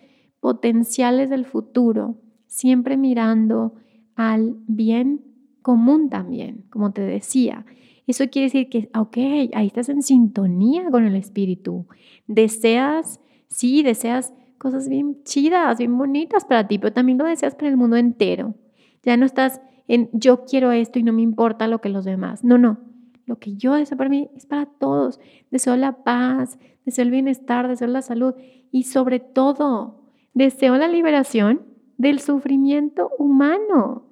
potenciales 0.40 1.30
del 1.30 1.44
futuro, 1.44 2.20
siempre 2.46 2.96
mirando 2.96 3.74
al 4.14 4.56
bien 4.66 5.20
común 5.62 6.08
también, 6.08 6.64
como 6.70 6.92
te 6.92 7.02
decía. 7.02 7.64
Eso 8.06 8.28
quiere 8.28 8.46
decir 8.46 8.68
que, 8.68 8.90
ok, 8.94 9.16
ahí 9.54 9.66
estás 9.66 9.88
en 9.88 10.02
sintonía 10.02 10.90
con 10.90 11.04
el 11.04 11.14
espíritu. 11.14 11.86
Deseas, 12.26 13.20
sí, 13.48 13.82
deseas 13.82 14.34
cosas 14.62 14.88
bien 14.88 15.24
chidas, 15.24 15.78
bien 15.78 15.98
bonitas 15.98 16.44
para 16.44 16.68
ti, 16.68 16.78
pero 16.78 16.92
también 16.92 17.18
lo 17.18 17.24
deseas 17.24 17.56
para 17.56 17.68
el 17.68 17.76
mundo 17.76 17.96
entero. 17.96 18.54
Ya 19.02 19.16
no 19.16 19.26
estás 19.26 19.60
en 19.88 20.08
yo 20.12 20.44
quiero 20.44 20.70
esto 20.70 21.00
y 21.00 21.02
no 21.02 21.12
me 21.12 21.22
importa 21.22 21.66
lo 21.66 21.80
que 21.80 21.88
los 21.88 22.04
demás. 22.04 22.44
No, 22.44 22.58
no. 22.58 22.78
Lo 23.26 23.40
que 23.40 23.56
yo 23.56 23.74
deseo 23.74 23.98
para 23.98 24.08
mí 24.08 24.30
es 24.36 24.46
para 24.46 24.66
todos. 24.66 25.18
Deseo 25.50 25.76
la 25.76 26.04
paz, 26.04 26.60
deseo 26.84 27.02
el 27.02 27.10
bienestar, 27.10 27.66
deseo 27.66 27.88
la 27.88 28.02
salud 28.02 28.34
y 28.70 28.84
sobre 28.84 29.18
todo 29.18 30.04
deseo 30.32 30.76
la 30.76 30.86
liberación 30.86 31.66
del 31.98 32.20
sufrimiento 32.20 33.10
humano. 33.18 34.06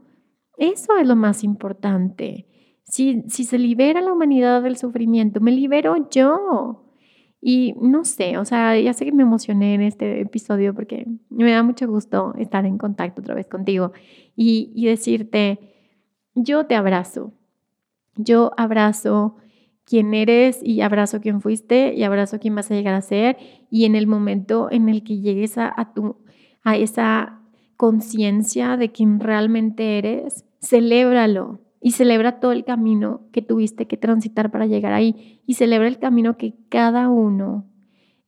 Eso 0.59 0.97
es 0.99 1.07
lo 1.07 1.15
más 1.15 1.45
importante. 1.45 2.49
Si, 2.83 3.23
si 3.29 3.45
se 3.45 3.57
libera 3.57 4.01
la 4.01 4.13
humanidad 4.13 4.63
del 4.63 4.77
sufrimiento, 4.77 5.41
me 5.41 5.53
libero 5.53 6.09
yo. 6.11 6.89
Y 7.40 7.74
no 7.81 8.05
sé, 8.05 8.37
o 8.37 8.44
sea, 8.44 8.79
ya 8.79 8.92
sé 8.92 9.07
que 9.07 9.12
me 9.12 9.22
emocioné 9.22 9.74
en 9.74 9.81
este 9.81 10.20
episodio 10.20 10.74
porque 10.74 11.07
me 11.31 11.50
da 11.50 11.62
mucho 11.62 11.88
gusto 11.88 12.35
estar 12.38 12.66
en 12.66 12.76
contacto 12.76 13.22
otra 13.22 13.35
vez 13.35 13.46
contigo 13.46 13.92
y, 14.37 14.85
decirte, 14.85 15.59
yo 16.35 16.66
te 16.66 16.74
abrazo, 16.74 17.33
yo 18.14 18.53
abrazo 18.59 19.37
quién 19.85 20.12
eres 20.12 20.61
y 20.62 20.83
abrazo 20.83 21.20
quién 21.20 21.40
fuiste 21.40 21.94
y 21.94 22.03
abrazo 22.03 22.38
quién 22.38 22.55
vas 22.55 22.70
a 22.70 22.74
llegar 22.74 22.94
a 22.94 23.00
ser 23.00 23.38
y 23.70 23.87
en 23.87 23.96
el 23.96 24.07
momento 24.07 24.68
en 24.70 24.90
el 24.90 25.03
que 25.03 25.20
llegues 25.20 25.57
a, 25.57 25.72
a, 25.74 25.94
tu, 25.94 26.16
a 26.62 26.76
esa 26.76 27.40
conciencia 27.76 28.76
de 28.76 28.92
quién 28.92 29.18
realmente 29.18 29.96
eres, 29.96 30.44
celébralo 30.61 31.61
y 31.81 31.93
celebra 31.93 32.40
todo 32.40 32.53
el 32.53 32.64
camino 32.64 33.23
que 33.33 33.43
tuviste 33.43 33.87
que 33.87 33.97
transitar 33.97 34.51
para 34.51 34.66
llegar 34.66 34.93
ahí 34.93 35.40
y 35.47 35.55
celebra 35.55 35.88
el 35.88 35.99
camino 35.99 36.37
que 36.37 36.55
cada 36.69 37.09
uno 37.09 37.66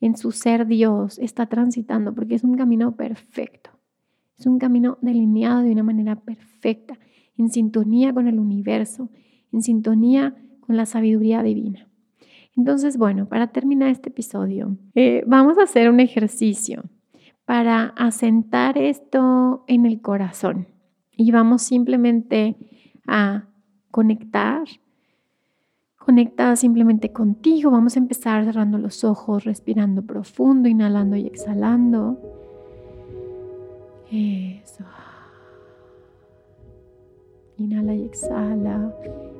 en 0.01 0.17
su 0.17 0.33
ser 0.33 0.67
Dios 0.67 1.19
está 1.19 1.47
transitando, 1.47 2.15
porque 2.15 2.35
es 2.35 2.43
un 2.43 2.57
camino 2.57 2.97
perfecto, 2.97 3.71
es 4.39 4.47
un 4.47 4.59
camino 4.59 4.99
delineado 5.01 5.63
de 5.63 5.71
una 5.71 5.85
manera 5.85 6.17
perfecta, 6.17 6.99
en 7.37 7.51
sintonía 7.51 8.13
con 8.13 8.27
el 8.27 8.39
universo, 8.39 9.11
en 9.53 9.63
sintonía 9.63 10.35
con 10.61 10.77
la 10.77 10.87
sabiduría 10.87 11.43
divina. 11.43 11.89
Entonces, 12.57 12.99
bueno, 12.99 13.29
para 13.29 13.49
terminar 13.49 13.91
este 13.91 14.11
episodio, 14.11 14.77
eh, 14.95 15.25
vamos 15.27 15.59
a 15.59 15.63
hacer 15.63 15.89
un 15.89 16.01
ejercicio 16.01 16.83
para 17.45 17.87
asentar 17.97 18.79
esto 18.79 19.65
en 19.69 19.87
el 19.87 20.01
corazón 20.01 20.69
y 21.17 21.31
vamos 21.31 21.63
simplemente 21.63 22.57
a 23.07 23.45
conectar. 23.91 24.65
Conecta 25.97 26.57
simplemente 26.57 27.13
contigo. 27.13 27.71
Vamos 27.71 27.97
a 27.97 28.01
empezar 28.01 28.45
cerrando 28.45 28.79
los 28.79 29.05
ojos, 29.05 29.45
respirando 29.45 30.03
profundo, 30.03 30.69
inhalando 30.69 31.17
y 31.17 31.27
exhalando. 31.27 32.19
Eso. 34.11 34.85
Inhala 37.57 37.95
y 37.95 38.05
exhala, 38.05 38.93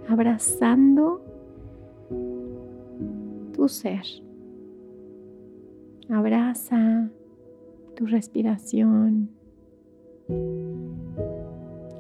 abrazando 0.09 1.21
tu 3.53 3.69
ser. 3.69 4.05
Abraza 6.09 7.11
tu 7.97 8.07
respiración. 8.07 9.31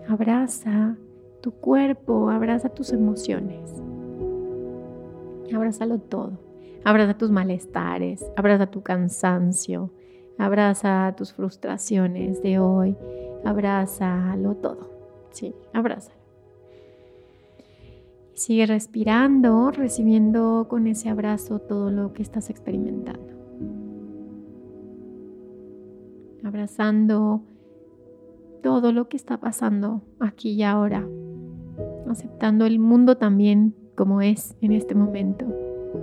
Abraza 0.08 0.96
tu 1.42 1.50
cuerpo, 1.50 2.30
abraza 2.30 2.70
tus 2.70 2.92
emociones. 2.92 3.74
Abrázalo 5.52 5.98
todo. 5.98 6.38
Abraza 6.84 7.14
tus 7.14 7.30
malestares, 7.30 8.24
abraza 8.36 8.66
tu 8.66 8.82
cansancio, 8.82 9.90
abraza 10.36 11.14
tus 11.16 11.32
frustraciones 11.32 12.42
de 12.42 12.58
hoy, 12.58 12.96
abrázalo 13.44 14.56
todo. 14.56 14.90
Sí, 15.30 15.54
abrázalo. 15.72 16.20
Sigue 18.34 18.66
respirando, 18.66 19.70
recibiendo 19.70 20.66
con 20.68 20.88
ese 20.88 21.08
abrazo 21.08 21.60
todo 21.60 21.90
lo 21.90 22.12
que 22.12 22.22
estás 22.22 22.50
experimentando. 22.50 23.32
Abrazando 26.42 27.42
todo 28.62 28.90
lo 28.90 29.08
que 29.08 29.16
está 29.16 29.38
pasando 29.38 30.02
aquí 30.18 30.50
y 30.50 30.62
ahora 30.64 31.06
aceptando 32.10 32.66
el 32.66 32.78
mundo 32.78 33.16
también 33.16 33.74
como 33.94 34.20
es 34.20 34.56
en 34.60 34.72
este 34.72 34.94
momento, 34.94 35.46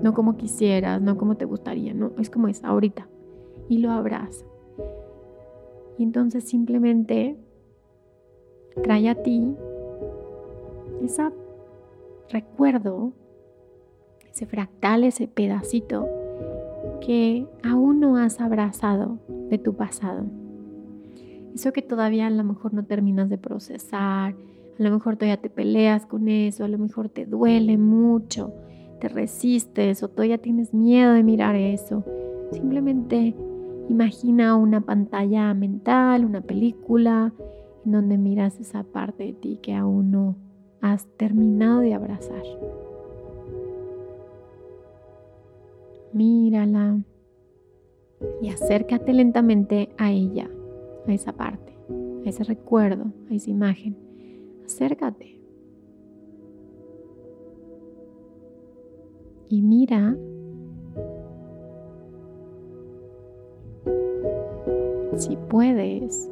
no 0.01 0.13
como 0.13 0.37
quisieras, 0.37 1.01
no 1.01 1.17
como 1.17 1.35
te 1.35 1.45
gustaría, 1.45 1.93
no, 1.93 2.11
es 2.19 2.29
como 2.29 2.47
es 2.47 2.63
ahorita. 2.63 3.07
Y 3.67 3.79
lo 3.79 3.91
abraza. 3.91 4.45
Y 5.97 6.03
entonces 6.03 6.43
simplemente 6.45 7.37
trae 8.83 9.09
a 9.09 9.15
ti 9.15 9.55
ese 11.03 11.29
recuerdo, 12.29 13.11
ese 14.31 14.45
fractal, 14.45 15.03
ese 15.03 15.27
pedacito 15.27 16.07
que 17.01 17.47
aún 17.63 17.99
no 17.99 18.17
has 18.17 18.39
abrazado 18.39 19.19
de 19.49 19.57
tu 19.57 19.75
pasado. 19.75 20.25
Eso 21.53 21.73
que 21.73 21.81
todavía 21.81 22.27
a 22.27 22.29
lo 22.29 22.43
mejor 22.43 22.73
no 22.73 22.85
terminas 22.85 23.29
de 23.29 23.37
procesar, 23.37 24.35
a 24.79 24.83
lo 24.83 24.91
mejor 24.91 25.17
todavía 25.17 25.41
te 25.41 25.49
peleas 25.49 26.05
con 26.05 26.29
eso, 26.29 26.63
a 26.63 26.69
lo 26.69 26.77
mejor 26.77 27.09
te 27.09 27.25
duele 27.25 27.77
mucho, 27.77 28.53
te 29.01 29.09
resistes 29.09 30.01
o 30.03 30.07
todavía 30.07 30.37
tienes 30.37 30.73
miedo 30.73 31.11
de 31.11 31.21
mirar 31.23 31.55
eso. 31.55 32.05
Simplemente 32.53 33.35
imagina 33.89 34.55
una 34.55 34.79
pantalla 34.79 35.53
mental, 35.53 36.23
una 36.23 36.39
película, 36.39 37.33
en 37.85 37.91
donde 37.91 38.17
miras 38.17 38.57
esa 38.61 38.83
parte 38.83 39.25
de 39.25 39.33
ti 39.33 39.59
que 39.61 39.73
aún 39.73 40.11
no 40.11 40.37
has 40.79 41.05
terminado 41.17 41.81
de 41.81 41.93
abrazar. 41.93 42.43
Mírala 46.13 46.99
y 48.41 48.49
acércate 48.49 49.11
lentamente 49.11 49.89
a 49.97 50.11
ella, 50.11 50.49
a 51.05 51.11
esa 51.11 51.33
parte, 51.33 51.77
a 52.25 52.29
ese 52.29 52.45
recuerdo, 52.45 53.11
a 53.29 53.33
esa 53.33 53.49
imagen 53.49 54.08
acércate. 54.69 55.35
Y 59.49 59.63
mira 59.63 60.15
si 65.15 65.35
puedes 65.49 66.29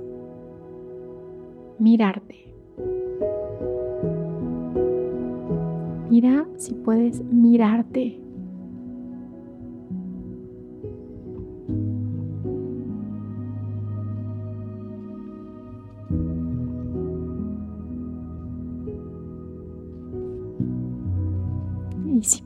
mirarte. 1.80 2.54
Mira 6.12 6.48
si 6.58 6.76
puedes 6.76 7.24
mirarte. 7.24 8.27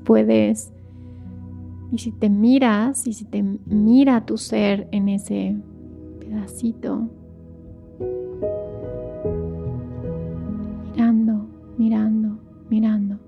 Puedes, 0.04 0.74
y 1.92 1.98
si 1.98 2.12
te 2.12 2.30
miras, 2.30 3.06
y 3.08 3.14
si 3.14 3.26
te 3.26 3.44
mira 3.44 4.26
tu 4.26 4.38
ser 4.38 4.88
en 4.92 5.10
ese 5.10 5.58
pedacito, 6.20 7.10
mirando, 10.96 11.46
mirando, 11.78 12.40
mirando. 12.70 13.20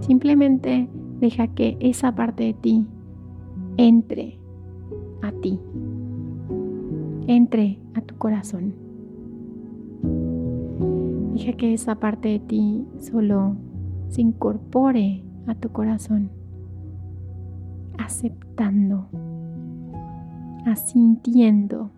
Simplemente 0.00 0.88
deja 1.20 1.48
que 1.48 1.76
esa 1.80 2.14
parte 2.14 2.44
de 2.44 2.54
ti 2.54 2.86
entre 3.76 4.40
a 5.22 5.30
ti, 5.32 5.60
entre 7.26 7.78
a 7.94 8.00
tu 8.00 8.16
corazón. 8.16 8.87
Deja 11.38 11.52
que 11.52 11.72
esa 11.72 11.94
parte 11.94 12.30
de 12.30 12.40
ti 12.40 12.84
solo 12.98 13.54
se 14.08 14.22
incorpore 14.22 15.22
a 15.46 15.54
tu 15.54 15.68
corazón, 15.68 16.32
aceptando, 17.96 19.06
asintiendo, 20.66 21.92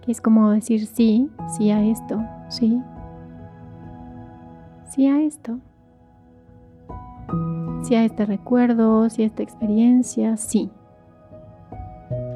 que 0.00 0.10
es 0.10 0.22
como 0.22 0.48
decir 0.48 0.86
sí, 0.86 1.28
sí 1.48 1.70
a 1.70 1.84
esto, 1.84 2.24
sí, 2.48 2.80
sí 4.88 5.06
a 5.06 5.20
esto, 5.20 5.58
sí 7.82 7.94
a 7.94 8.06
este 8.06 8.24
recuerdo, 8.24 9.10
sí 9.10 9.22
a 9.22 9.26
esta 9.26 9.42
experiencia, 9.42 10.38
sí, 10.38 10.70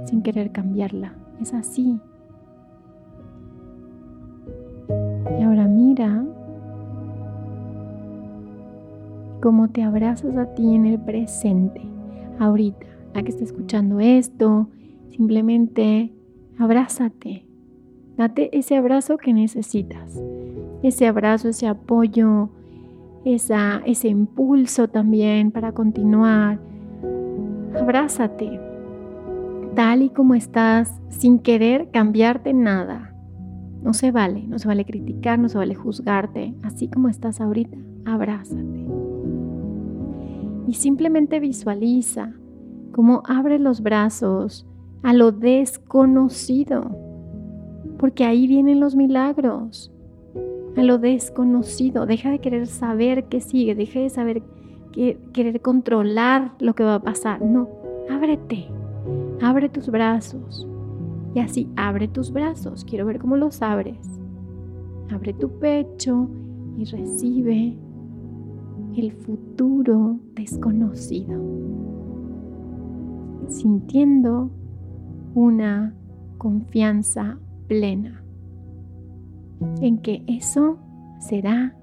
sin 0.05 0.21
querer 0.21 0.53
cambiarla, 0.53 1.15
es 1.41 1.55
así. 1.55 1.99
Cómo 9.47 9.69
te 9.69 9.85
abrazas 9.85 10.37
a 10.37 10.55
ti 10.57 10.75
en 10.75 10.87
el 10.87 10.99
presente, 10.99 11.81
ahorita, 12.41 12.85
la 13.15 13.23
que 13.23 13.29
está 13.29 13.45
escuchando 13.45 14.01
esto, 14.01 14.67
simplemente 15.11 16.13
abrázate, 16.59 17.47
date 18.17 18.59
ese 18.59 18.77
abrazo 18.77 19.19
que 19.19 19.33
necesitas, 19.33 20.21
ese 20.83 21.07
abrazo, 21.07 21.51
ese 21.51 21.69
apoyo, 21.69 22.49
esa, 23.25 23.83
ese 23.87 24.09
impulso 24.09 24.89
también 24.89 25.53
para 25.53 25.71
continuar. 25.71 26.59
Abrázate, 27.81 28.61
tal 29.77 30.03
y 30.03 30.09
como 30.09 30.35
estás, 30.35 31.01
sin 31.09 31.39
querer 31.39 31.93
cambiarte 31.93 32.53
nada. 32.53 33.15
No 33.81 33.95
se 33.95 34.11
vale, 34.11 34.43
no 34.49 34.59
se 34.59 34.67
vale 34.67 34.85
criticar, 34.85 35.39
no 35.39 35.49
se 35.49 35.57
vale 35.57 35.77
juzgarte, 35.77 36.53
así 36.65 36.89
como 36.89 37.09
estás 37.09 37.41
ahorita, 37.41 37.77
abrázate 38.07 38.86
y 40.67 40.75
simplemente 40.75 41.41
visualiza 41.41 42.33
cómo 42.93 43.23
abre 43.27 43.59
los 43.59 43.83
brazos 43.83 44.67
a 45.03 45.13
lo 45.13 45.31
desconocido, 45.31 46.97
porque 47.99 48.25
ahí 48.25 48.47
vienen 48.47 48.81
los 48.81 48.97
milagros, 48.97 49.93
a 50.77 50.83
lo 50.83 50.99
desconocido. 50.99 52.07
Deja 52.07 52.31
de 52.31 52.41
querer 52.41 52.67
saber 52.67 53.25
qué 53.25 53.41
sigue, 53.41 53.75
deja 53.75 54.01
de 54.01 54.11
saber 54.11 54.43
que, 54.93 55.19
querer 55.33 55.61
controlar 55.61 56.55
lo 56.59 56.75
que 56.75 56.85
va 56.85 56.97
a 56.97 57.03
pasar. 57.03 57.41
No, 57.43 57.69
ábrete, 58.11 58.67
abre 59.41 59.69
tus 59.69 59.89
brazos. 59.89 60.67
Y 61.35 61.41
así, 61.41 61.69
abre 61.77 62.09
tus 62.09 62.33
brazos. 62.33 62.85
Quiero 62.85 63.05
ver 63.05 63.19
cómo 63.19 63.37
los 63.37 63.61
abres. 63.61 63.99
Abre 65.11 65.35
tu 65.35 65.51
pecho 65.59 66.29
y 66.79 66.85
recibe 66.87 67.77
el 68.97 69.13
futuro 69.13 70.19
desconocido, 70.35 71.41
sintiendo 73.49 74.51
una 75.35 75.95
confianza 76.39 77.39
plena 77.69 78.23
en 79.81 79.99
que 79.99 80.23
eso 80.27 80.79
será 81.19 81.75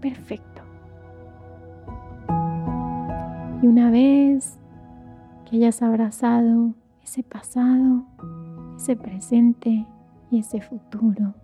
perfecto. 0.00 0.62
Y 3.62 3.66
una 3.66 3.90
vez 3.90 4.58
que 5.44 5.56
hayas 5.56 5.82
abrazado 5.82 6.74
ese 7.02 7.22
pasado, 7.22 8.04
ese 8.76 8.96
presente 8.96 9.86
y 10.30 10.38
ese 10.38 10.60
futuro, 10.60 11.34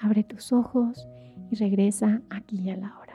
abre 0.00 0.24
tus 0.24 0.52
ojos 0.52 1.08
y 1.50 1.56
regresa 1.56 2.20
aquí 2.30 2.68
a 2.70 2.76
la 2.76 2.98
hora. 2.98 3.07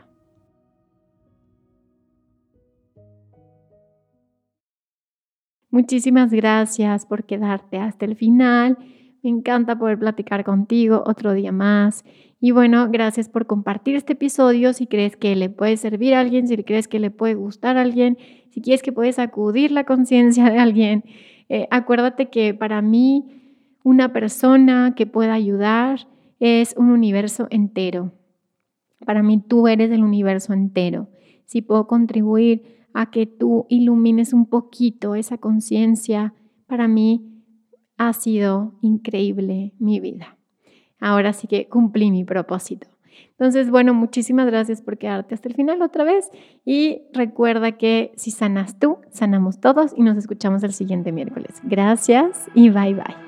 Muchísimas 5.74 6.32
gracias 6.32 7.08
por 7.08 7.24
quedarte 7.24 7.80
hasta 7.80 8.06
el 8.06 8.16
final. 8.16 8.78
Me 9.24 9.32
encanta 9.32 9.80
poder 9.80 9.98
platicar 9.98 10.44
contigo 10.44 11.04
otro 11.08 11.34
día 11.34 11.52
más. 11.52 12.06
Y 12.40 12.52
bueno, 12.52 12.90
gracias 12.92 13.28
por 13.28 13.48
compartir 13.48 13.96
este 13.96 14.14
episodio. 14.14 14.74
Si 14.74 14.86
crees 14.86 15.18
que 15.18 15.36
le 15.36 15.50
puede 15.50 15.78
servir 15.78 16.14
a 16.14 16.20
alguien, 16.20 16.48
si 16.48 16.58
crees 16.64 16.88
que 16.88 17.00
le 17.00 17.10
puede 17.10 17.34
gustar 17.34 17.78
a 17.78 17.82
alguien, 17.82 18.20
si 18.52 18.62
quieres 18.62 18.84
que 18.84 18.92
puedes 18.92 19.18
acudir 19.18 19.72
la 19.72 19.84
conciencia 19.84 20.48
de 20.52 20.60
alguien, 20.60 21.06
eh, 21.50 21.68
acuérdate 21.72 22.30
que 22.30 22.54
para 22.54 22.84
mí 22.84 23.26
una 23.84 24.14
persona 24.14 24.94
que 24.96 25.08
pueda 25.08 25.34
ayudar 25.34 26.08
es 26.40 26.76
un 26.78 26.92
universo 26.92 27.48
entero. 27.50 28.14
Para 29.08 29.24
mí 29.24 29.42
tú 29.42 29.68
eres 29.68 29.90
el 29.90 30.04
universo 30.04 30.54
entero. 30.54 31.10
Si 31.46 31.64
puedo 31.64 31.88
contribuir 31.88 32.83
a 32.94 33.12
que 33.12 33.26
tú 33.26 33.66
ilumines 33.70 34.34
un 34.34 34.46
poquito 34.46 35.16
esa 35.16 35.38
conciencia, 35.38 36.34
para 36.68 36.88
mí 36.88 37.44
ha 37.98 38.14
sido 38.14 38.74
increíble 38.82 39.74
mi 39.80 40.00
vida. 40.00 40.38
Ahora 41.00 41.34
sí 41.34 41.48
que 41.48 41.68
cumplí 41.68 42.12
mi 42.12 42.24
propósito. 42.24 42.88
Entonces, 43.32 43.70
bueno, 43.70 43.94
muchísimas 43.94 44.46
gracias 44.48 44.82
por 44.82 44.98
quedarte 44.98 45.36
hasta 45.36 45.50
el 45.50 45.56
final 45.56 45.82
otra 45.82 46.04
vez 46.04 46.30
y 46.66 47.02
recuerda 47.14 47.74
que 47.74 48.12
si 48.16 48.32
sanas 48.32 48.80
tú, 48.80 48.98
sanamos 49.12 49.60
todos 49.60 49.94
y 49.96 50.04
nos 50.04 50.18
escuchamos 50.18 50.64
el 50.64 50.74
siguiente 50.74 51.12
miércoles. 51.12 51.62
Gracias 51.64 52.48
y 52.54 52.70
bye 52.70 52.94
bye. 52.94 53.23